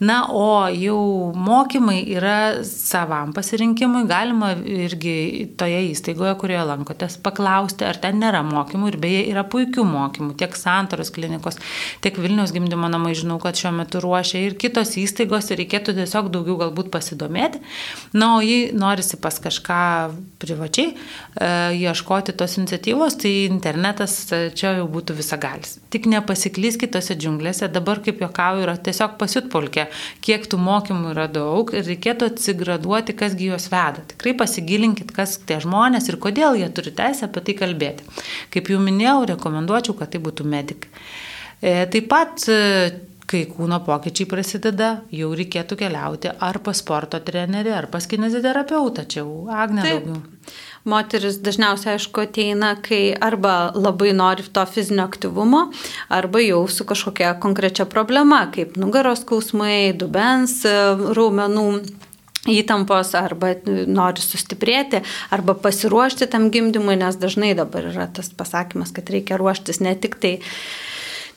Na, 0.01 0.23
o 0.33 0.65
jau 0.73 1.33
mokymai 1.37 1.99
yra 2.09 2.65
savam 2.65 3.35
pasirinkimui, 3.37 4.07
galima 4.09 4.55
irgi 4.57 5.51
toje 5.61 5.83
įstaigoje, 5.91 6.33
kurioje 6.41 6.63
lankotės, 6.71 7.19
paklausti, 7.21 7.85
ar 7.85 7.99
ten 8.01 8.17
nėra 8.23 8.41
mokymų 8.47 8.89
ir 8.89 8.97
beje 9.03 9.19
yra 9.29 9.45
puikių 9.45 9.85
mokymų, 9.85 10.39
tiek 10.41 10.57
Santoros 10.57 11.13
klinikos, 11.13 11.61
tiek 12.01 12.17
Vilniaus 12.17 12.55
gimdymo 12.57 12.89
namai, 12.89 13.13
žinau, 13.19 13.37
kad 13.43 13.61
šiuo 13.61 13.75
metu 13.77 14.01
ruošia 14.01 14.41
ir 14.47 14.57
kitos 14.63 14.95
įstaigos 15.03 15.51
ir 15.53 15.61
reikėtų 15.61 15.93
tiesiog 16.01 16.33
daugiau 16.33 16.57
galbūt 16.63 16.89
pasidomėti. 16.97 17.61
Na, 18.17 18.31
o 18.39 18.41
jei 18.41 18.71
norisi 18.73 19.21
pas 19.21 19.37
kažką 19.37 19.83
privačiai 20.41 20.95
e, 20.95 20.97
ieškoti 21.77 22.39
tos 22.41 22.57
iniciatyvos, 22.57 23.19
tai 23.21 23.35
internetas 23.51 24.17
e, 24.33 24.41
čia 24.57 24.79
jau 24.81 24.89
būtų 24.97 25.21
visagalis. 25.21 25.77
Tik 25.93 26.09
nepasiklyskite 26.09 26.97
tose 26.97 27.21
džiunglėse, 27.21 27.69
dabar 27.69 28.01
kaip 28.01 28.25
juokauju, 28.25 28.65
yra 28.65 28.81
tiesiog 28.81 29.21
pasitpolkė 29.21 29.90
kiek 30.25 30.47
tų 30.51 30.61
mokymų 30.61 31.15
yra 31.15 31.27
daug 31.31 31.73
ir 31.75 31.87
reikėtų 31.89 32.31
atsigraduoti, 32.33 33.17
kasgi 33.19 33.51
juos 33.51 33.69
veda. 33.73 34.05
Tikrai 34.15 34.37
pasigilinkit, 34.41 35.13
kas 35.17 35.39
tie 35.47 35.61
žmonės 35.63 36.11
ir 36.11 36.21
kodėl 36.23 36.59
jie 36.61 36.71
turi 36.75 36.95
teisę 36.97 37.29
apie 37.29 37.45
tai 37.47 37.59
kalbėti. 37.59 38.07
Kaip 38.55 38.73
jau 38.73 38.81
minėjau, 38.83 39.29
rekomenduočiau, 39.35 39.97
kad 39.99 40.13
tai 40.15 40.23
būtų 40.25 40.49
medikai. 40.49 40.91
E, 41.61 41.85
taip 41.93 42.09
pat 42.09 42.49
e, 42.49 42.61
kai 43.31 43.45
kūno 43.51 43.79
pokyčiai 43.87 44.29
prasideda, 44.31 44.91
jau 45.15 45.31
reikėtų 45.37 45.79
keliauti 45.79 46.33
ar 46.43 46.59
pas 46.65 46.81
sporto 46.83 47.21
trenerį, 47.23 47.73
ar 47.77 47.89
pas 47.93 48.07
kineziterapeutą. 48.11 49.07
Čia 49.07 49.23
jau 49.23 49.47
Agne 49.55 49.85
Taip. 49.85 50.09
daugiau. 50.09 50.23
Moteris 50.91 51.39
dažniausiai, 51.45 51.97
aišku, 51.99 52.25
ateina, 52.27 52.75
kai 52.83 53.15
arba 53.15 53.71
labai 53.77 54.13
nori 54.17 54.47
to 54.53 54.65
fizinio 54.67 55.07
aktyvumo, 55.07 55.69
arba 56.11 56.43
jau 56.43 56.65
su 56.69 56.87
kažkokia 56.89 57.37
konkrečia 57.43 57.87
problema, 57.89 58.43
kaip 58.55 58.77
nugaros 58.81 59.25
skausmai, 59.25 59.93
dubens 59.97 60.61
e, 60.67 60.77
raumenų 61.17 61.67
įtampos 62.49 63.13
arba 63.19 63.53
nori 63.67 64.23
sustiprėti, 64.25 65.03
arba 65.35 65.55
pasiruošti 65.55 66.29
tam 66.33 66.49
gimdymui, 66.53 66.97
nes 67.01 67.19
dažnai 67.21 67.53
dabar 67.59 67.91
yra 67.93 68.09
tas 68.13 68.33
pasakymas, 68.33 68.95
kad 68.97 69.11
reikia 69.13 69.39
ruoštis 69.41 69.83
ne 69.85 69.93
tik 69.99 70.17
tai 70.23 70.39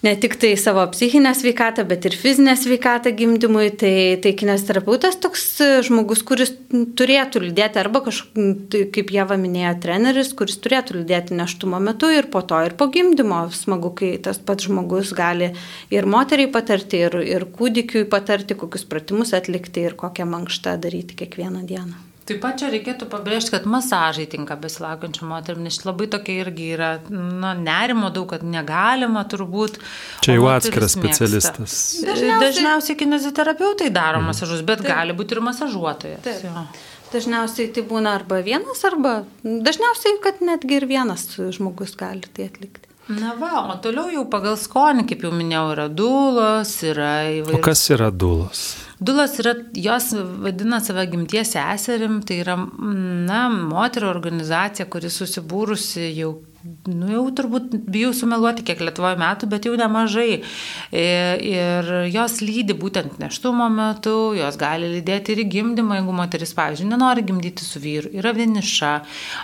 ne 0.03 0.13
tik 0.19 0.35
tai 0.39 0.53
savo 0.59 0.83
psichinę 0.91 1.31
sveikatą, 1.35 1.85
bet 1.87 2.05
ir 2.05 2.15
fizinę 2.19 2.55
sveikatą 2.59 3.13
gimdymui. 3.15 3.71
Tai, 3.79 3.95
tai 4.23 4.33
kinesterapeutas 4.39 5.17
toks 5.23 5.45
žmogus, 5.87 6.23
kuris 6.27 6.53
turėtų 6.71 7.43
lydėti 7.47 7.81
arba 7.81 8.03
kažkaip, 8.05 8.77
kaip 8.95 9.13
Jeva 9.15 9.39
minėjo, 9.39 9.73
treneris, 9.85 10.33
kuris 10.37 10.59
turėtų 10.63 10.99
lydėti 10.99 11.39
neštumo 11.39 11.79
metu 11.83 12.11
ir 12.13 12.29
po 12.33 12.43
to 12.45 12.61
ir 12.67 12.77
po 12.79 12.89
gimdymo. 12.93 13.45
Smagu, 13.55 13.93
kai 13.97 14.15
tas 14.23 14.39
pats 14.43 14.67
žmogus 14.67 15.15
gali 15.17 15.53
ir 15.93 16.09
moteriai 16.09 16.51
patarti, 16.51 17.05
ir, 17.07 17.19
ir 17.23 17.47
kūdikiui 17.57 18.07
patarti, 18.11 18.59
kokius 18.59 18.87
pratimus 18.89 19.33
atlikti 19.37 19.87
ir 19.87 19.99
kokią 19.99 20.27
mankštą 20.29 20.79
daryti 20.83 21.23
kiekvieną 21.23 21.63
dieną. 21.69 22.12
Taip 22.23 22.39
pat 22.39 22.55
čia 22.61 22.69
reikėtų 22.71 23.09
pabrėžti, 23.11 23.51
kad 23.51 23.65
masažai 23.67 24.23
tinka 24.31 24.55
besilaukiančiam 24.59 25.27
moterim, 25.33 25.65
nes 25.65 25.81
labai 25.83 26.07
tokia 26.11 26.45
irgi 26.45 26.69
yra 26.77 26.91
na, 27.09 27.51
nerimo 27.57 28.13
daug, 28.15 28.29
kad 28.31 28.45
negalima 28.47 29.25
turbūt. 29.27 29.81
Čia 30.23 30.37
jau 30.37 30.47
atskiras 30.53 30.95
specialistas. 30.95 31.75
Dažniausiai, 32.05 32.39
Dažniausiai 32.45 32.99
kineziterapeutai 33.03 33.91
daro 33.91 34.21
mm. 34.21 34.31
masažus, 34.31 34.63
bet 34.63 34.85
taip. 34.85 34.93
gali 34.93 35.17
būti 35.19 35.35
ir 35.35 35.43
masažuotojas. 35.49 36.23
Taip. 36.23 36.47
Jo. 36.47 36.65
Dažniausiai 37.13 37.69
tai 37.75 37.83
būna 37.91 38.15
arba 38.17 38.39
vienas, 38.45 38.79
arba 38.87 39.19
dažniausiai, 39.43 40.17
kad 40.23 40.39
netgi 40.41 40.79
ir 40.79 40.87
vienas 40.89 41.27
žmogus 41.35 41.93
gali 41.99 42.23
tai 42.31 42.47
atlikti. 42.49 42.87
Na 43.11 43.33
va, 43.35 43.65
o 43.67 43.75
toliau 43.83 44.07
jau 44.13 44.23
pagal 44.31 44.55
skonį, 44.55 45.03
kaip 45.09 45.25
jau 45.25 45.33
minėjau, 45.35 45.65
yra 45.73 45.89
dulos, 45.91 46.71
yra 46.87 47.11
įvairios. 47.35 47.59
O 47.59 47.65
kas 47.65 47.83
yra 47.91 48.07
dulos? 48.15 48.61
Dulos 49.03 49.35
yra, 49.41 49.53
jos 49.75 50.11
vadina 50.43 50.79
save 50.79 51.03
gimties 51.11 51.53
seserim, 51.57 52.21
tai 52.23 52.39
yra, 52.43 52.55
na, 53.27 53.41
moterio 53.51 54.07
organizacija, 54.13 54.87
kuri 54.91 55.11
susibūrusi 55.11 56.07
jau 56.15 56.37
nu 56.63 57.09
jau 57.11 57.23
turbūt 57.35 57.73
bijau 57.91 58.13
sumeluoti, 58.15 58.63
kiek 58.63 58.79
Lietuvoje 58.83 59.17
metų, 59.19 59.47
bet 59.51 59.65
jau 59.67 59.73
nemažai. 59.79 60.39
E, 60.95 61.03
ir 61.43 61.89
jos 62.13 62.37
lydi 62.43 62.75
būtent 62.79 63.17
neštumo 63.19 63.67
metu, 63.73 64.31
jos 64.37 64.55
gali 64.59 64.87
lydėti 64.93 65.35
ir 65.35 65.43
gimdymą, 65.51 65.97
jeigu 65.99 66.15
moteris, 66.15 66.53
pavyzdžiui, 66.55 66.87
nenori 66.93 67.25
gimdyti 67.27 67.67
su 67.67 67.81
vyru, 67.83 68.11
yra 68.15 68.31
vieniša, 68.37 68.91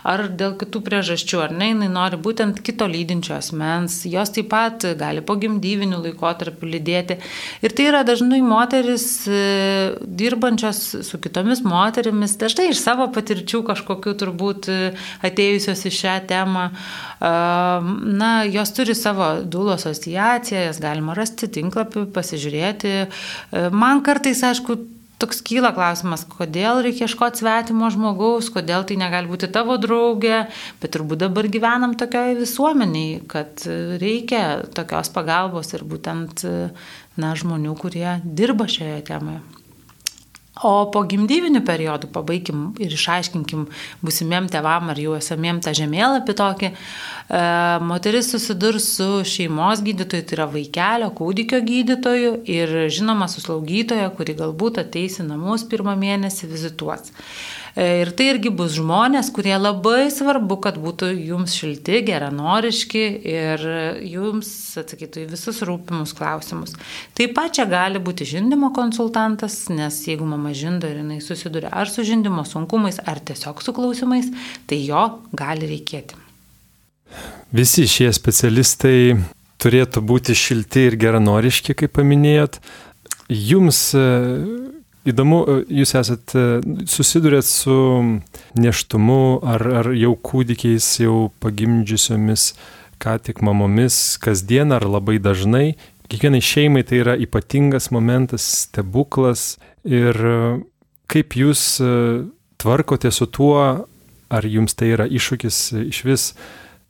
ar 0.08 0.26
dėl 0.40 0.56
kitų 0.62 0.84
priežasčių, 0.86 1.42
ar 1.44 1.56
ne, 1.56 1.74
jinai 1.74 1.90
nori 1.92 2.20
būtent 2.24 2.62
kito 2.64 2.88
lydinčio 2.88 3.36
asmens, 3.40 4.02
jos 4.08 4.32
taip 4.36 4.48
pat 4.54 4.88
gali 5.00 5.24
po 5.26 5.36
gimdyvinių 5.40 6.00
laikotarpių 6.06 6.72
lydėti. 6.78 7.20
Ir 7.66 7.76
tai 7.76 7.90
yra 7.92 8.06
dažnai 8.08 8.40
moteris 8.46 9.10
e, 9.28 9.44
dirbančios 10.08 10.82
su 11.10 11.20
kitomis 11.20 11.66
moterimis, 11.68 12.40
dažnai 12.40 12.72
iš 12.72 12.80
savo 12.86 13.12
patirčių 13.12 13.66
kažkokiu 13.68 14.16
turbūt 14.24 14.72
e, 14.72 14.80
atėjusios 15.28 15.84
į 15.90 15.96
šią 16.00 16.18
temą. 16.32 16.70
Na, 17.20 18.30
jos 18.48 18.72
turi 18.72 18.96
savo 18.96 19.32
dūlo 19.44 19.76
asociaciją, 19.76 20.70
jas 20.70 20.80
galima 20.80 21.16
rasti 21.18 21.50
tinklapį, 21.52 22.06
pasižiūrėti. 22.16 22.94
Man 23.76 24.00
kartais, 24.06 24.40
aišku, 24.48 24.78
toks 25.20 25.42
kyla 25.44 25.74
klausimas, 25.76 26.24
kodėl 26.24 26.80
reikia 26.86 27.10
ieškoti 27.10 27.42
svetimo 27.42 27.90
žmogaus, 27.92 28.48
kodėl 28.56 28.88
tai 28.88 28.96
negali 29.02 29.28
būti 29.28 29.52
tavo 29.52 29.76
draugė, 29.82 30.46
bet 30.80 30.96
turbūt 30.96 31.26
dabar 31.26 31.52
gyvenam 31.52 31.98
tokioje 32.00 32.40
visuomeniai, 32.40 33.20
kad 33.28 33.68
reikia 34.00 34.64
tokios 34.76 35.12
pagalbos 35.12 35.76
ir 35.76 35.84
būtent 35.84 36.48
na, 37.20 37.36
žmonių, 37.36 37.76
kurie 37.84 38.20
dirba 38.24 38.72
šioje 38.72 39.02
temoje. 39.12 39.59
O 40.60 40.90
po 40.92 41.06
gimdyvinių 41.08 41.62
periodų 41.64 42.10
pabaikim 42.12 42.64
ir 42.84 42.92
išaiškinkim 42.92 43.68
busimiem 44.04 44.50
tevam 44.52 44.90
ar 44.92 45.00
jau 45.00 45.14
esamiem 45.16 45.62
tą 45.64 45.72
žemėlapį 45.78 46.36
tokį. 46.36 46.72
E, 46.74 47.44
moteris 47.86 48.32
susidurs 48.34 48.90
su 48.98 49.22
šeimos 49.24 49.84
gydytoju, 49.86 50.26
tai 50.28 50.36
yra 50.36 50.50
vaikelio, 50.52 51.14
kūdikio 51.16 51.62
gydytoju 51.64 52.34
ir 52.50 52.76
žinoma 52.92 53.30
su 53.32 53.46
slaugytoja, 53.46 54.10
kuri 54.18 54.36
galbūt 54.42 54.82
ateis 54.84 55.22
į 55.24 55.30
namus 55.30 55.64
pirmą 55.70 55.96
mėnesį 56.02 56.52
vizituos. 56.52 57.14
E, 57.76 58.02
ir 58.02 58.12
tai 58.18 58.30
irgi 58.34 58.52
bus 58.54 58.76
žmonės, 58.78 59.32
kurie 59.36 59.56
labai 59.60 60.10
svarbu, 60.14 60.60
kad 60.64 60.80
būtų 60.82 61.12
jums 61.14 61.56
šilti, 61.60 62.02
geranoriški 62.08 63.04
ir 63.34 63.66
jums 64.08 64.52
atsakytų 64.82 65.26
į 65.26 65.28
visus 65.34 65.62
rūpimus 65.68 66.16
klausimus. 66.18 66.76
Taip 67.18 67.36
pat 67.38 67.58
čia 67.58 67.68
gali 67.70 68.02
būti 68.02 68.28
žindimo 68.30 68.72
konsultantas, 68.76 69.62
nes 69.74 70.02
jeigu 70.08 70.28
mama 70.30 70.54
žindo 70.58 70.90
ir 70.90 71.02
jinai 71.04 71.20
susiduria 71.24 71.74
ar 71.74 71.92
su 71.92 72.06
žindimo 72.08 72.46
sunkumais, 72.48 73.02
ar 73.06 73.22
tiesiog 73.22 73.62
su 73.64 73.76
klausimais, 73.76 74.32
tai 74.70 74.82
jo 74.86 75.06
gali 75.38 75.70
reikėti. 75.70 76.18
Visi 77.56 77.88
šie 77.90 78.12
specialistai 78.14 79.18
turėtų 79.60 80.04
būti 80.06 80.36
šilti 80.38 80.86
ir 80.90 80.98
geranoriški, 81.02 81.76
kaip 81.78 81.96
paminėjot. 81.98 82.60
Jums 83.30 83.82
Įdomu, 85.10 85.40
e, 85.44 85.62
jūs 85.82 85.96
esat 85.98 86.36
e, 86.38 86.46
susidurėt 86.90 87.48
su 87.48 87.76
neštumu 88.60 89.40
ar, 89.48 89.64
ar 89.82 89.92
jau 89.98 90.14
kūdikiais, 90.16 90.88
jau 91.04 91.30
pagimdžiusiomis, 91.44 92.52
ką 93.02 93.16
tik 93.24 93.42
mamomis, 93.46 94.20
kasdien 94.22 94.76
ar 94.76 94.86
labai 94.86 95.18
dažnai. 95.24 95.78
Kiekvienai 96.10 96.42
šeimai 96.44 96.84
tai 96.88 97.04
yra 97.04 97.16
ypatingas 97.22 97.92
momentas, 97.96 98.46
stebuklas. 98.66 99.58
Ir 99.88 100.18
e, 100.18 100.40
kaip 101.10 101.38
jūs 101.40 101.80
tvarkote 102.60 103.10
su 103.16 103.26
tuo, 103.32 103.62
ar 104.30 104.46
jums 104.46 104.76
tai 104.78 104.92
yra 104.94 105.08
iššūkis 105.10 105.62
iš 105.88 106.02
vis, 106.06 106.26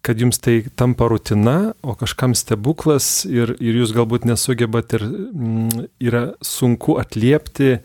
kad 0.04 0.20
jums 0.20 0.40
tai 0.42 0.64
tampa 0.76 1.08
rutina, 1.12 1.74
o 1.84 1.96
kažkam 2.00 2.34
stebuklas 2.36 3.24
ir, 3.28 3.54
ir 3.60 3.80
jūs 3.82 3.94
galbūt 3.96 4.28
nesugebat 4.28 4.96
ir 4.98 5.06
mm, 5.06 5.88
yra 6.04 6.24
sunku 6.44 6.98
atliepti 7.02 7.80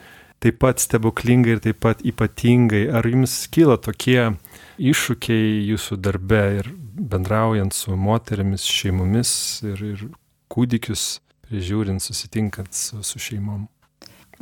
taip 0.44 0.60
pat 0.60 0.82
stebuklingai 0.82 1.56
ir 1.56 1.62
taip 1.64 1.80
pat 1.84 2.02
ypatingai. 2.04 2.86
Ar 2.92 3.06
jums 3.08 3.44
kyla 3.52 3.78
tokie 3.80 4.34
iššūkiai 4.78 5.62
jūsų 5.70 5.98
darbe 6.04 6.42
ir 6.60 6.72
bendraujant 6.94 7.74
su 7.74 7.96
moteriamis, 7.96 8.66
šeimomis 8.68 9.30
ir, 9.66 9.84
ir 9.94 10.08
kūdikius, 10.52 11.06
prižiūrint, 11.48 12.04
susitinkant 12.04 12.74
su, 12.76 13.00
su 13.06 13.22
šeimom? 13.22 13.64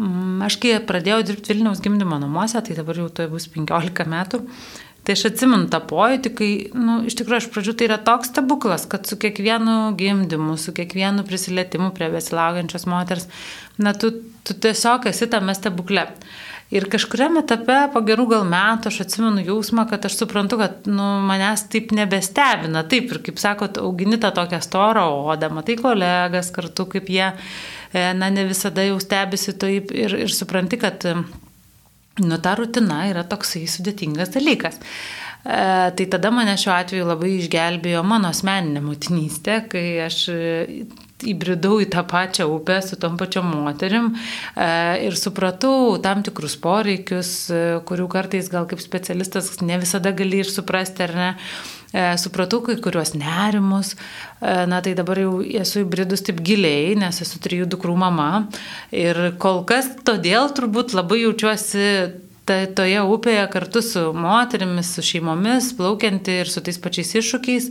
Mm, 0.00 0.40
aš 0.46 0.56
kai 0.60 0.76
pradėjau 0.88 1.20
dirbti 1.28 1.52
Vilniaus 1.52 1.82
gimdymo 1.84 2.16
namuose, 2.20 2.60
tai 2.64 2.76
dabar 2.78 2.98
jau 3.02 3.10
tai 3.12 3.28
bus 3.30 3.46
15 3.52 4.08
metų, 4.08 4.40
Tai 5.02 5.16
aš 5.16 5.24
atsimenu 5.32 5.66
tą 5.66 5.80
pojūtį, 5.90 6.30
kai, 6.38 6.50
na, 6.76 6.82
nu, 6.86 6.96
iš 7.10 7.16
tikrųjų, 7.18 7.42
iš 7.42 7.48
pradžių 7.50 7.72
tai 7.74 7.88
yra 7.88 7.98
toks 8.06 8.30
stebuklas, 8.30 8.84
kad 8.90 9.08
su 9.10 9.18
kiekvienu 9.18 9.96
gimdymu, 9.98 10.54
su 10.62 10.74
kiekvienu 10.76 11.24
prisilietimu 11.26 11.90
prie 11.96 12.06
besilaukiančios 12.12 12.86
moters, 12.86 13.26
na, 13.82 13.96
tu, 13.98 14.12
tu 14.46 14.54
tiesiog 14.54 15.10
esi 15.10 15.26
tame 15.32 15.56
stebukle. 15.58 16.06
Ir 16.72 16.86
kažkuriam 16.88 17.34
etape, 17.36 17.74
po 17.92 18.00
gerų 18.06 18.28
gal 18.30 18.46
metų, 18.48 18.88
aš 18.88 19.02
atsimenu 19.04 19.42
jausmą, 19.44 19.88
kad 19.90 20.06
aš 20.08 20.22
suprantu, 20.22 20.56
kad 20.62 20.86
nu, 20.88 21.08
manęs 21.26 21.66
taip 21.74 21.90
nebestebina. 21.92 22.86
Taip, 22.88 23.10
ir 23.12 23.20
kaip 23.26 23.42
sakot, 23.42 23.82
augini 23.82 24.16
tą 24.22 24.30
tokią 24.38 24.62
storą 24.64 25.02
odą, 25.34 25.50
matai 25.52 25.76
kolegas 25.82 26.54
kartu, 26.54 26.86
kaip 26.94 27.10
jie, 27.12 27.32
e, 27.90 28.06
na, 28.16 28.30
ne 28.32 28.46
visada 28.48 28.86
jau 28.86 29.02
stebisi 29.02 29.58
taip 29.58 29.90
ir, 29.92 30.14
ir 30.24 30.32
supranti, 30.32 30.78
kad 30.80 31.10
nu, 32.20 32.38
ta 32.38 32.56
rutina 32.58 33.06
yra 33.08 33.24
toksai 33.24 33.64
sudėtingas 33.70 34.34
dalykas. 34.34 34.80
E, 35.42 35.62
tai 35.96 36.06
tada 36.12 36.30
mane 36.34 36.58
šiuo 36.60 36.74
atveju 36.76 37.08
labai 37.08 37.36
išgelbėjo 37.38 38.02
mano 38.06 38.30
asmeninė 38.34 38.84
motinystė, 38.84 39.62
kai 39.72 39.86
aš 40.04 40.26
įbridau 41.28 41.80
į 41.82 41.88
tą 41.92 42.02
pačią 42.08 42.46
upę 42.50 42.78
su 42.84 42.98
tom 43.00 43.16
pačiom 43.20 43.50
moterim 43.64 44.12
e, 44.12 44.68
ir 45.06 45.16
supratau 45.18 45.98
tam 46.02 46.22
tikrus 46.26 46.56
poreikius, 46.62 47.32
e, 47.50 47.62
kurių 47.88 48.08
kartais 48.12 48.50
gal 48.52 48.66
kaip 48.70 48.82
specialistas 48.82 49.54
ne 49.62 49.78
visada 49.82 50.14
gali 50.16 50.42
ir 50.42 50.50
suprasti, 50.50 51.06
ar 51.06 51.16
ne. 51.18 51.30
E, 51.92 52.02
supratau 52.16 52.62
kai 52.64 52.78
kuriuos 52.80 53.12
nerimus, 53.20 53.94
na 54.40 54.80
tai 54.80 54.94
dabar 54.98 55.20
jau 55.20 55.38
esu 55.44 55.84
įbridus 55.84 56.24
taip 56.24 56.40
giliai, 56.44 56.96
nes 56.98 57.20
esu 57.24 57.40
trijų 57.44 57.68
dukrų 57.74 57.96
mama. 58.00 58.46
Ir 58.96 59.34
kol 59.42 59.62
kas 59.68 59.92
todėl 60.06 60.50
turbūt 60.56 60.96
labai 60.96 61.22
jaučiuosi 61.26 61.88
ta, 62.48 62.56
toje 62.76 63.00
upėje 63.06 63.44
kartu 63.52 63.82
su 63.84 64.02
moterimis, 64.16 64.90
su 64.96 65.04
šeimomis, 65.06 65.70
plaukianti 65.78 66.38
ir 66.42 66.50
su 66.50 66.62
tais 66.64 66.78
pačiais 66.82 67.12
iššūkiais 67.20 67.68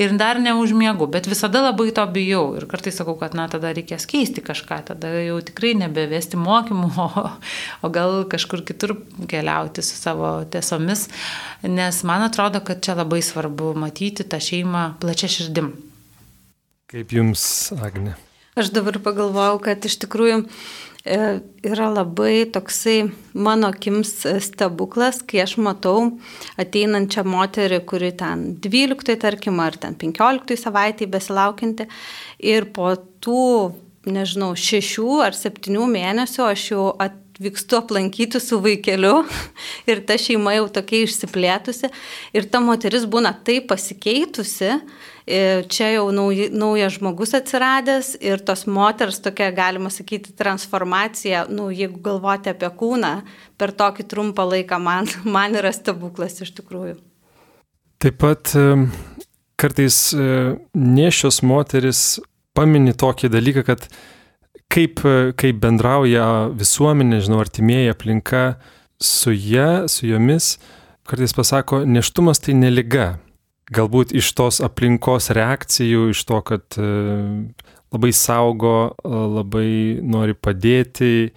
ir 0.00 0.14
dar 0.20 0.40
neužmiegu, 0.42 1.08
bet 1.12 1.28
visada 1.30 1.64
labai 1.66 1.90
to 1.96 2.04
bijau 2.14 2.44
ir 2.58 2.66
kartais 2.70 2.98
sakau, 3.00 3.16
kad 3.20 3.36
na 3.36 3.46
tada 3.52 3.72
reikės 3.76 4.08
keisti 4.10 4.44
kažką, 4.44 4.80
tada 4.90 5.12
jau 5.24 5.38
tikrai 5.44 5.74
nebevesti 5.84 6.40
mokymų, 6.40 6.90
o, 7.06 7.24
o 7.84 7.92
gal 7.94 8.22
kažkur 8.30 8.64
kitur 8.66 8.96
keliauti 9.30 9.84
su 9.84 9.98
savo 10.00 10.36
tiesomis, 10.50 11.08
nes 11.62 12.04
man 12.08 12.24
atrodo, 12.28 12.64
kad 12.64 12.84
čia 12.84 12.96
labai 13.00 13.22
svarbu 13.24 13.74
matyti 13.78 14.26
tą 14.26 14.40
šeimą 14.42 14.94
plačia 15.02 15.30
širdim. 15.30 15.74
Kaip 16.94 17.12
jums, 17.16 17.42
Agne? 17.82 18.14
Aš 18.54 18.68
dabar 18.70 19.00
pagalvojau, 19.02 19.56
kad 19.64 19.82
iš 19.82 19.96
tikrųjų 20.04 20.44
yra 21.04 21.88
labai 21.92 22.46
toksai 22.48 23.10
mano 23.34 23.68
akims 23.68 24.24
stebuklas, 24.40 25.20
kai 25.28 25.42
aš 25.44 25.58
matau 25.60 26.14
ateinančią 26.60 27.26
moterį, 27.28 27.80
kuri 27.84 28.12
ten 28.16 28.54
12, 28.64 29.18
tarkim, 29.20 29.60
ar 29.60 29.76
ten 29.76 29.98
15 30.00 30.56
savaitėje 30.64 31.12
besilaukinti 31.12 31.88
ir 32.40 32.70
po 32.72 32.94
tų, 33.24 33.74
nežinau, 34.08 34.54
6 34.56 35.20
ar 35.26 35.36
7 35.36 35.84
mėnesių 35.92 36.48
aš 36.48 36.70
jau 36.72 36.88
atvykstu 37.34 37.76
aplankyti 37.76 38.40
su 38.40 38.60
vaikeliu 38.62 39.24
ir 39.90 40.02
ta 40.06 40.16
šeima 40.18 40.54
jau 40.54 40.68
tokia 40.76 41.02
išsiplėtusi 41.08 41.90
ir 42.36 42.46
ta 42.50 42.60
moteris 42.62 43.06
būna 43.10 43.32
taip 43.44 43.66
pasikeitusi, 43.72 44.70
čia 45.74 45.88
jau 45.96 46.04
nauji, 46.14 46.50
naujas 46.54 46.98
žmogus 46.98 47.34
atsiradęs 47.34 48.14
ir 48.22 48.44
tos 48.46 48.66
moters 48.70 49.18
tokia, 49.24 49.50
galima 49.56 49.90
sakyti, 49.90 50.34
transformacija, 50.38 51.46
nu, 51.50 51.70
jeigu 51.74 51.98
galvoti 52.04 52.52
apie 52.52 52.70
kūną, 52.70 53.14
per 53.58 53.74
tokį 53.74 54.06
trumpą 54.10 54.46
laiką 54.52 54.78
man, 54.78 55.10
man 55.36 55.58
yra 55.58 55.74
stebuklas 55.74 56.38
iš 56.44 56.54
tikrųjų. 56.60 57.00
Taip 58.04 58.20
pat 58.20 58.52
kartais 59.58 59.98
nešios 60.76 61.40
moteris 61.42 62.20
pamini 62.54 62.92
tokį 62.94 63.30
dalyką, 63.32 63.64
kad 63.66 63.88
kaip, 64.74 65.02
kaip 65.38 65.60
bendrauja 65.62 66.50
visuomenė, 66.58 67.20
žinau, 67.24 67.40
artimieji 67.44 67.92
aplinka 67.92 68.44
su 69.00 69.34
jie, 69.34 69.86
su 69.90 70.08
jomis, 70.08 70.56
kartais 71.08 71.34
pasako, 71.36 71.82
neštumas 71.86 72.42
tai 72.42 72.56
neliga, 72.58 73.14
galbūt 73.74 74.14
iš 74.16 74.32
tos 74.36 74.60
aplinkos 74.64 75.30
reakcijų, 75.36 76.08
iš 76.14 76.24
to, 76.28 76.40
kad 76.46 76.78
e, 76.80 76.88
labai 77.94 78.12
saugo, 78.16 78.94
e, 78.96 79.20
labai 79.38 79.68
nori 80.02 80.36
padėti, 80.36 81.30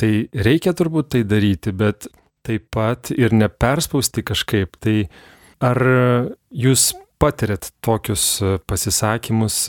tai 0.00 0.12
reikia 0.34 0.74
turbūt 0.76 1.14
tai 1.14 1.24
daryti, 1.28 1.74
bet 1.74 2.08
taip 2.44 2.68
pat 2.74 3.12
ir 3.14 3.32
neperspausti 3.32 4.24
kažkaip. 4.26 4.76
Tai 4.82 4.96
ar 5.64 5.80
jūs 6.52 6.90
patirėt 7.24 7.70
tokius 7.84 8.26
pasisakymus, 8.68 9.64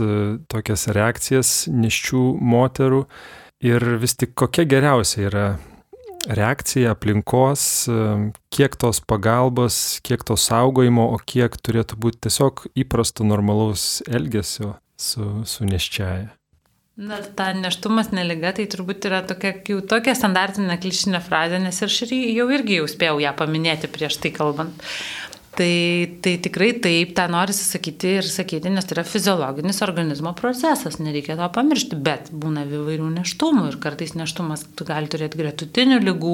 tokias 0.51 0.89
reakcijas 0.91 1.55
neščių 1.71 2.25
moterų 2.43 3.05
ir 3.65 3.87
vis 4.01 4.17
tik 4.19 4.35
kokia 4.35 4.67
geriausia 4.67 5.25
yra 5.29 5.47
reakcija 6.25 6.93
aplinkos, 6.95 7.85
kiek 8.53 8.77
tos 8.81 9.01
pagalbos, 9.07 9.99
kiek 10.05 10.23
to 10.25 10.37
saugojimo, 10.39 11.07
o 11.13 11.19
kiek 11.21 11.57
turėtų 11.61 11.99
būti 12.01 12.25
tiesiog 12.27 12.65
įprasto 12.85 13.27
normalaus 13.27 14.01
elgesio 14.09 14.75
su, 14.97 15.45
su 15.45 15.67
neščiaja. 15.69 16.33
Na, 16.95 17.17
ta 17.19 17.49
neštumas 17.51 18.13
neliga, 18.15 18.53
tai 18.55 18.69
turbūt 18.71 19.03
yra 19.09 19.19
tokia, 19.27 19.51
jau 19.67 19.81
tokia 19.83 20.13
standartinė 20.15 20.77
klišinė 20.79 21.19
frazė, 21.25 21.59
nes 21.59 21.81
ir 21.81 21.91
aš 21.91 21.97
jau 22.07 22.45
irgi 22.55 22.77
jau 22.79 22.85
spėjau 22.87 23.17
ją 23.19 23.33
paminėti 23.35 23.89
prieš 23.91 24.15
tai 24.23 24.31
kalbant. 24.35 24.85
Tai, 25.55 26.17
tai 26.19 26.33
tikrai 26.43 26.73
taip, 26.83 27.13
tą 27.15 27.29
norisi 27.31 27.63
sakyti 27.63 28.09
ir 28.19 28.25
sakyti, 28.27 28.67
nes 28.73 28.83
tai 28.83 28.97
yra 28.97 29.05
fiziologinis 29.07 29.77
organizmo 29.85 30.33
procesas, 30.35 30.97
nereikia 30.99 31.37
to 31.39 31.47
pamiršti, 31.55 31.95
bet 32.03 32.27
būna 32.43 32.65
įvairių 32.67 33.07
neštumų 33.13 33.69
ir 33.69 33.77
kartais 33.85 34.17
neštumas 34.19 34.65
gali 34.81 35.07
turėti 35.13 35.39
gretutinių 35.39 36.01
lygų, 36.03 36.33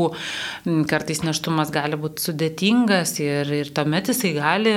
kartais 0.89 1.21
neštumas 1.21 1.69
gali 1.75 1.99
būti 2.01 2.25
sudėtingas 2.25 3.13
ir, 3.21 3.53
ir 3.59 3.69
tuomet 3.77 4.09
jisai 4.09 4.33
gali 4.39 4.73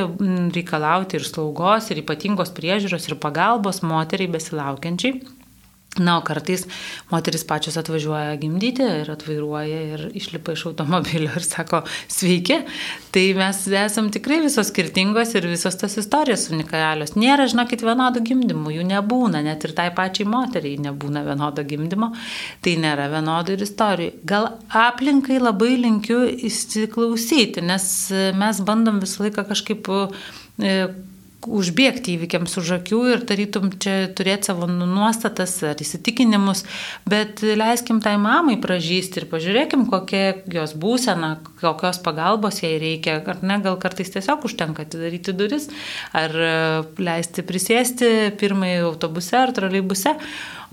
reikalauti 0.52 1.16
ir 1.16 1.24
slaugos, 1.24 1.88
ir 1.88 2.02
ypatingos 2.04 2.52
priežiūros, 2.52 3.08
ir 3.08 3.16
pagalbos 3.24 3.80
moteriai 3.80 4.28
besilaukiančiai. 4.36 5.43
Na, 5.98 6.16
o 6.18 6.22
kartais 6.26 6.64
moteris 7.10 7.44
pačios 7.46 7.76
atvažiuoja 7.78 8.34
gimdyti 8.42 8.82
ir 8.82 9.10
atvairuoja 9.12 9.82
ir 9.94 10.00
išlipa 10.18 10.56
iš 10.56 10.64
automobilio 10.72 11.30
ir 11.38 11.46
sako, 11.46 11.84
sveiki. 12.10 12.56
Tai 13.14 13.22
mes 13.38 13.60
esam 13.78 14.08
tikrai 14.14 14.40
visos 14.42 14.72
skirtingos 14.72 15.36
ir 15.38 15.46
visos 15.46 15.78
tas 15.78 15.94
istorijos 16.00 16.48
unikalios. 16.50 17.14
Nėra, 17.14 17.46
žinokit, 17.50 17.86
vienodo 17.86 18.24
gimdymo, 18.26 18.74
jų 18.74 18.88
nebūna, 18.90 19.44
net 19.46 19.68
ir 19.68 19.76
tai 19.78 19.86
pačiai 19.94 20.26
moteriai 20.26 20.82
nebūna 20.82 21.22
vienodo 21.28 21.62
gimdymo, 21.62 22.10
tai 22.64 22.74
nėra 22.82 23.06
vienodo 23.14 23.54
ir 23.54 23.62
istorijų. 23.62 24.18
Gal 24.26 24.50
aplinkai 24.74 25.38
labai 25.38 25.76
linkiu 25.78 26.24
įsiklausyti, 26.50 27.62
nes 27.62 27.88
mes 28.34 28.66
bandom 28.66 28.98
visą 29.04 29.28
laiką 29.28 29.46
kažkaip 29.52 29.94
e, 29.94 30.78
užbėgti 31.46 32.14
įvykiams 32.16 32.56
už 32.60 32.70
akių 32.78 33.00
ir 33.12 33.24
tarytum 33.28 33.70
čia 33.82 34.08
turėti 34.16 34.50
savo 34.50 34.68
nu, 34.70 34.86
nuostatas 34.88 35.56
ar 35.66 35.80
įsitikinimus, 35.80 36.64
bet 37.08 37.42
leiskim 37.44 38.00
tai 38.04 38.16
mamai 38.20 38.56
pražysti 38.62 39.22
ir 39.22 39.28
pažiūrėkim, 39.30 39.86
kokia 39.92 40.24
jos 40.52 40.74
būsena, 40.78 41.36
kokios 41.60 42.00
pagalbos 42.04 42.62
jai 42.64 42.74
reikia, 42.82 43.20
ar 43.20 43.44
ne, 43.44 43.60
gal 43.64 43.78
kartais 43.82 44.12
tiesiog 44.14 44.46
užtenka 44.48 44.86
atidaryti 44.86 45.36
duris, 45.36 45.70
ar 46.16 46.34
e, 46.34 46.52
leisti 46.98 47.46
prisėsti 47.46 48.10
pirmąjį 48.40 48.84
autobuse 48.88 49.38
ar 49.40 49.54
troleibuse, 49.56 50.16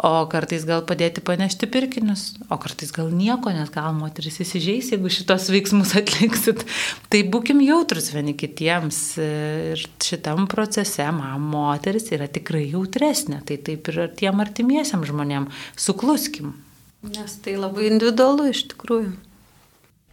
o 0.02 0.26
kartais 0.32 0.64
gal 0.66 0.82
padėti 0.88 1.22
panešti 1.26 1.68
pirkinius, 1.70 2.32
o 2.50 2.58
kartais 2.62 2.90
gal 2.96 3.12
nieko, 3.14 3.52
nes 3.54 3.70
gal 3.74 3.94
moteris 3.94 4.40
įsižeis, 4.42 4.92
jeigu 4.96 5.12
šitos 5.14 5.50
veiksmus 5.54 5.94
atliksit. 6.00 6.66
Tai 7.12 7.22
būkim 7.34 7.62
jautrus 7.66 8.10
vieni 8.16 8.34
kitiems 8.38 9.02
ir 9.22 9.84
šitam 10.02 10.48
procese 10.62 11.08
man 11.12 11.42
moteris 11.42 12.12
yra 12.14 12.28
tikrai 12.30 12.68
jautresnė, 12.70 13.42
tai 13.46 13.58
taip 13.58 13.90
ir 13.90 14.04
tiem 14.14 14.44
artimiesiam 14.44 15.02
žmonėm 15.08 15.50
sukluskim. 15.74 16.54
Nes 17.02 17.34
tai 17.42 17.56
labai 17.58 17.88
individualu 17.90 18.52
iš 18.52 18.68
tikrųjų. 18.76 19.16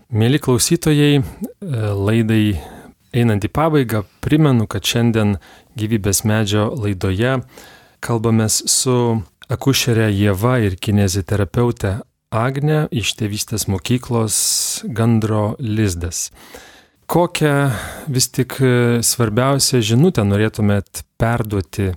Mėly 0.08 0.40
klausytojai, 0.40 1.20
laidai 1.60 2.56
einant 3.12 3.44
į 3.44 3.50
pabaigą, 3.52 4.06
primenu, 4.24 4.64
kad 4.64 4.88
šiandien 4.88 5.36
gyvybės 5.76 6.22
medžio 6.24 6.70
laidoje 6.80 7.42
kalbamės 8.00 8.62
su 8.72 8.96
akušerę 9.52 10.08
Jėva 10.08 10.56
ir 10.64 10.78
kineziterapeutę 10.80 11.98
Agnę 12.32 12.86
iš 12.92 13.12
tėvystės 13.20 13.68
mokyklos 13.68 14.38
Gandro 14.96 15.58
Lizdas. 15.60 16.30
Kokią 17.08 17.70
vis 18.08 18.26
tik 18.28 18.58
e, 18.60 18.70
svarbiausią 19.00 19.78
žinutę 19.80 20.26
norėtumėt 20.28 21.06
perduoti 21.16 21.86
e, 21.88 21.94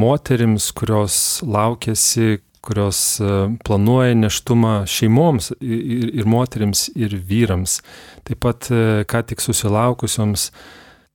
moterims, 0.00 0.70
kurios 0.72 1.16
laukėsi, 1.44 2.38
kurios 2.64 3.02
e, 3.20 3.34
planuoja 3.60 4.16
neštumą 4.22 4.72
šeimoms 4.88 5.50
ir, 5.60 6.14
ir 6.16 6.32
moteriams, 6.32 6.86
ir 6.96 7.18
vyrams, 7.28 7.82
taip 8.24 8.40
pat 8.40 8.72
ką 9.04 9.22
tik 9.28 9.44
susilaukusioms, 9.44 10.48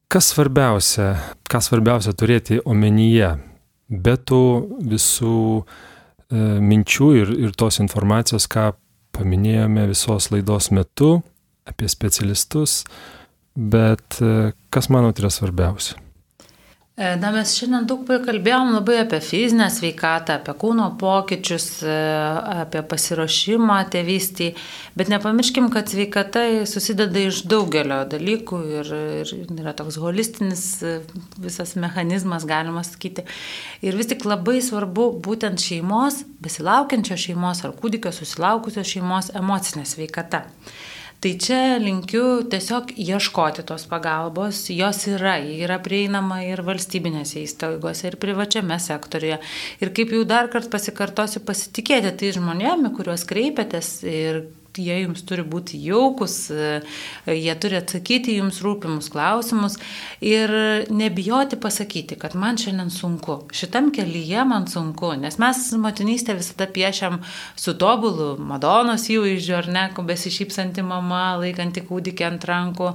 kas 0.06 0.30
svarbiausia, 0.36 1.16
ką 1.50 1.66
svarbiausia 1.66 2.14
turėti 2.14 2.62
omenyje? 2.70 3.34
Be 3.90 4.14
tų 4.14 4.46
visų 4.94 5.38
minčių 6.30 7.14
ir, 7.18 7.38
ir 7.50 7.58
tos 7.58 7.82
informacijos, 7.82 8.46
ką 8.46 8.76
paminėjome 9.18 9.90
visos 9.90 10.30
laidos 10.30 10.70
metu 10.70 11.16
apie 11.66 11.90
specialistus, 11.90 12.84
bet 13.56 14.22
e, 14.22 14.52
kas 14.70 14.92
manot 14.94 15.20
yra 15.22 15.32
svarbiausia? 15.34 16.02
E, 16.96 17.10
na, 17.20 17.28
mes 17.36 17.52
šiandien 17.58 17.84
daug 17.90 18.06
kalbėjom 18.08 18.70
labai 18.72 19.02
apie 19.02 19.18
fizinę 19.20 19.66
sveikatą, 19.74 20.38
apie 20.38 20.54
kūno 20.62 20.86
pokyčius, 21.02 21.66
e, 21.84 21.96
apie 22.62 22.80
pasiruošimą 22.88 23.82
tėvystį, 23.92 24.48
bet 24.96 25.12
nepamirškim, 25.12 25.68
kad 25.74 25.92
sveikata 25.92 26.46
susideda 26.72 27.26
iš 27.28 27.42
daugelio 27.52 28.00
dalykų 28.14 28.62
ir, 28.78 28.94
ir 29.26 29.36
yra 29.58 29.76
toks 29.76 30.00
holistinis 30.00 30.64
visas 31.36 31.76
mechanizmas, 31.76 32.48
galima 32.48 32.86
sakyti. 32.88 33.28
Ir 33.84 34.00
vis 34.00 34.14
tik 34.14 34.24
labai 34.24 34.62
svarbu 34.64 35.12
būtent 35.28 35.60
šeimos, 35.60 36.24
besilaukiančios 36.48 37.28
šeimos 37.28 37.66
ar 37.68 37.76
kūdikio 37.76 38.16
susilaukusios 38.16 38.96
šeimos 38.96 39.34
emocinė 39.36 39.84
sveikata. 39.84 40.46
Tai 41.26 41.32
čia 41.42 41.80
linkiu 41.82 42.44
tiesiog 42.54 42.92
ieškoti 43.02 43.64
tos 43.66 43.88
pagalbos, 43.90 44.60
jos 44.70 45.00
yra, 45.10 45.40
ji 45.42 45.56
yra 45.66 45.80
prieinama 45.82 46.44
ir 46.46 46.60
valstybinėse 46.68 47.40
įstaigose, 47.42 48.12
ir 48.12 48.18
privačiame 48.22 48.78
sektoriuje. 48.78 49.40
Ir 49.82 49.92
kaip 49.98 50.14
jau 50.14 50.20
dar 50.30 50.52
kartą 50.54 50.70
pasikartosiu, 50.76 51.42
pasitikėti 51.48 52.12
tai 52.20 52.30
žmonėmi, 52.38 52.94
kuriuos 52.94 53.26
kreipiatės 53.26 53.90
ir 54.06 54.44
jie 54.82 55.02
jums 55.04 55.24
turi 55.28 55.44
būti 55.48 55.80
jaukus, 55.84 56.36
jie 57.28 57.56
turi 57.62 57.80
atsakyti 57.80 58.38
jums 58.40 58.62
rūpimus 58.66 59.10
klausimus 59.14 59.78
ir 60.24 60.52
nebijoti 60.90 61.60
pasakyti, 61.62 62.18
kad 62.20 62.36
man 62.40 62.60
šiandien 62.62 62.92
sunku, 62.94 63.42
šitam 63.56 63.92
kelyje 63.96 64.46
man 64.48 64.68
sunku, 64.72 65.14
nes 65.20 65.40
mes 65.42 65.62
motinystę 65.80 66.36
visada 66.38 66.68
piešiam 66.68 67.22
su 67.56 67.76
tobulu 67.80 68.36
Madonos 68.40 69.08
įvaizdžiu, 69.12 69.56
ar 69.60 69.70
ne, 69.72 69.86
besišypsanti 70.06 70.84
mama, 70.86 71.36
laikanti 71.42 71.84
kūdikį 71.86 72.28
ant 72.28 72.46
rankų, 72.50 72.92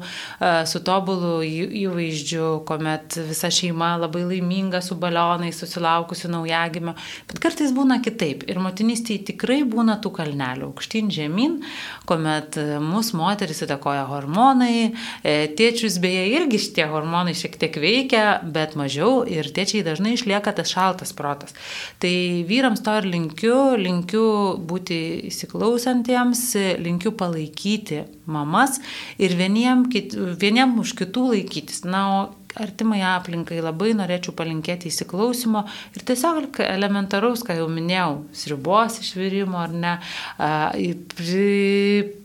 su 0.70 0.82
tobulu 0.86 1.40
įvaizdžiu, 1.44 2.62
kuomet 2.68 3.18
visa 3.28 3.50
šeima 3.52 3.94
labai 4.00 4.24
laiminga 4.28 4.82
su 4.84 4.96
balionais, 5.00 5.58
susilaukusi 5.60 6.30
naujagimio, 6.32 6.94
bet 7.30 7.42
kartais 7.42 7.74
būna 7.76 8.00
kitaip 8.04 8.46
ir 8.50 8.60
motinystėje 8.62 9.30
tikrai 9.32 9.62
būna 9.68 9.98
tų 10.02 10.12
kalnelių 10.20 10.70
aukštyn 10.70 11.10
žemyn, 11.14 11.60
kuomet 12.08 12.58
mūsų 12.82 13.18
moteris 13.20 13.62
įtakoja 13.66 14.06
hormonai, 14.08 14.90
e, 15.22 15.34
tėčius 15.58 16.00
beje 16.02 16.26
irgi 16.34 16.60
šitie 16.66 16.86
hormonai 16.90 17.34
šiek 17.38 17.56
tiek 17.60 17.78
veikia, 17.82 18.24
bet 18.42 18.76
mažiau 18.80 19.22
ir 19.28 19.50
tėčiai 19.54 19.84
dažnai 19.86 20.16
išlieka 20.16 20.54
tas 20.56 20.72
šaltas 20.72 21.14
protas. 21.16 21.54
Tai 22.02 22.14
vyrams 22.48 22.82
to 22.84 22.96
ir 23.00 23.08
linkiu, 23.10 23.60
linkiu 23.80 24.26
būti 24.70 25.00
įsiklausantiems, 25.30 26.44
linkiu 26.82 27.14
palaikyti 27.16 28.04
mamas 28.30 28.80
ir 29.18 29.36
vieniem, 29.38 29.86
kit, 29.92 30.14
vieniem 30.14 30.78
už 30.82 30.94
kitų 30.98 31.30
laikytis. 31.34 31.84
Na, 31.88 32.04
o 32.10 32.39
artimai 32.58 33.00
aplinkai 33.06 33.60
labai 33.62 33.92
norėčiau 33.98 34.34
palinkėti 34.36 34.90
įsiklausimo 34.90 35.64
ir 35.94 36.06
tiesiog 36.06 36.60
elementaraus, 36.66 37.44
ką 37.46 37.58
jau 37.60 37.68
minėjau, 37.70 38.24
sribos 38.36 39.00
išvirimo 39.04 39.60
ar 39.60 39.76
ne, 39.84 39.94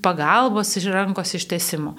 pagalbos 0.06 0.76
iš 0.80 0.90
rankos 0.94 1.36
ištesimo. 1.38 1.96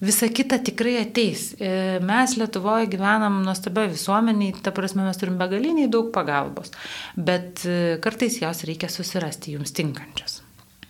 Visa 0.00 0.28
kita 0.30 0.60
tikrai 0.62 1.00
ateis. 1.02 1.56
E, 1.58 1.98
mes 2.06 2.36
Lietuvoje 2.38 2.86
gyvenam 2.92 3.40
nuostabioje 3.42 3.96
visuomeniai, 3.96 4.54
ta 4.62 4.70
prasme 4.70 5.02
mes 5.02 5.18
turim 5.18 5.40
begaliniai 5.40 5.90
daug 5.90 6.12
pagalbos, 6.14 6.70
bet 7.18 7.64
e, 7.66 7.96
kartais 8.04 8.38
jos 8.38 8.62
reikia 8.68 8.92
susirasti 8.94 9.56
jums 9.58 9.74
tinkančios. 9.74 10.44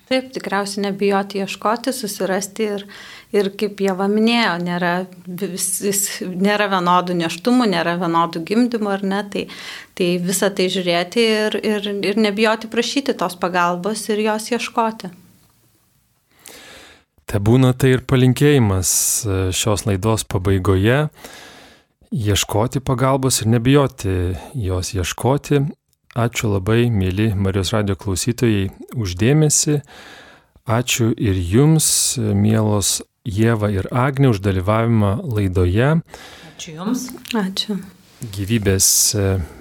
Taip, 0.08 0.30
tikriausiai 0.32 0.86
nebijoti 0.86 1.42
ieškoti, 1.42 1.92
susirasti 1.92 2.64
ir, 2.78 2.84
ir 3.36 3.50
kaip 3.60 3.80
jie 3.84 3.92
minėjo, 3.92 4.54
nėra, 4.64 4.92
vis, 5.26 5.66
nėra 6.24 6.70
vienodų 6.72 7.16
neštumų, 7.18 7.66
nėra 7.74 7.98
vienodų 8.00 8.40
gimdymų 8.48 8.92
ar 8.94 9.04
ne, 9.04 9.22
tai, 9.28 9.42
tai 9.98 10.08
visą 10.24 10.48
tai 10.48 10.70
žiūrėti 10.72 11.24
ir, 11.24 11.58
ir, 11.60 11.90
ir 12.08 12.20
nebijoti 12.24 12.70
prašyti 12.72 13.18
tos 13.20 13.36
pagalbos 13.36 14.06
ir 14.08 14.24
jos 14.24 14.48
ieškoti. 14.54 15.12
Te 17.28 17.36
būna 17.44 17.74
tai 17.76 17.92
ir 17.98 18.06
palinkėjimas 18.08 18.90
e, 19.28 19.38
šios 19.52 19.84
laidos 19.84 20.24
pabaigoje 20.24 21.02
ieškoti 22.08 22.80
pagalbos 22.80 23.42
ir 23.42 23.50
nebijoti 23.52 24.14
jos 24.56 24.94
ieškoti. 24.96 25.66
Ačiū 26.18 26.48
labai, 26.50 26.88
mėly 26.90 27.28
Marijos 27.38 27.70
radio 27.70 27.94
klausytojai, 27.94 28.72
uždėmesi. 28.98 29.76
Ačiū 30.66 31.12
ir 31.14 31.38
jums, 31.38 32.18
mielos 32.18 32.96
Jėva 33.28 33.70
ir 33.70 33.86
Agnė, 33.94 34.32
už 34.32 34.40
dalyvavimą 34.42 35.12
laidoje. 35.36 35.92
Ačiū 36.50 36.74
Jums. 36.74 37.06
Ačiū. 37.38 37.78
Gyvybės 38.34 38.88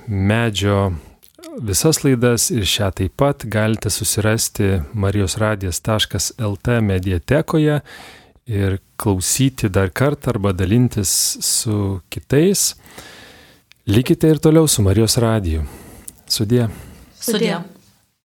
medžio 0.09 0.95
visas 1.61 2.01
laidas 2.01 2.49
ir 2.49 2.65
šią 2.65 2.89
taip 3.03 3.13
pat 3.21 3.45
galite 3.45 3.93
susirasti 3.93 4.79
marijosradijas.lt 4.97 6.79
mediatekoje 6.89 7.81
ir 8.49 8.79
klausyti 8.97 9.69
dar 9.69 9.93
kartą 9.93 10.33
arba 10.33 10.57
dalintis 10.57 11.11
su 11.45 11.99
kitais. 12.09 12.71
Likite 13.85 14.33
ir 14.33 14.41
toliau 14.41 14.65
su 14.67 14.81
Marijos 14.81 15.21
radiju. 15.21 15.86
Sudė. 16.27 16.67
Sudė. 17.19 17.55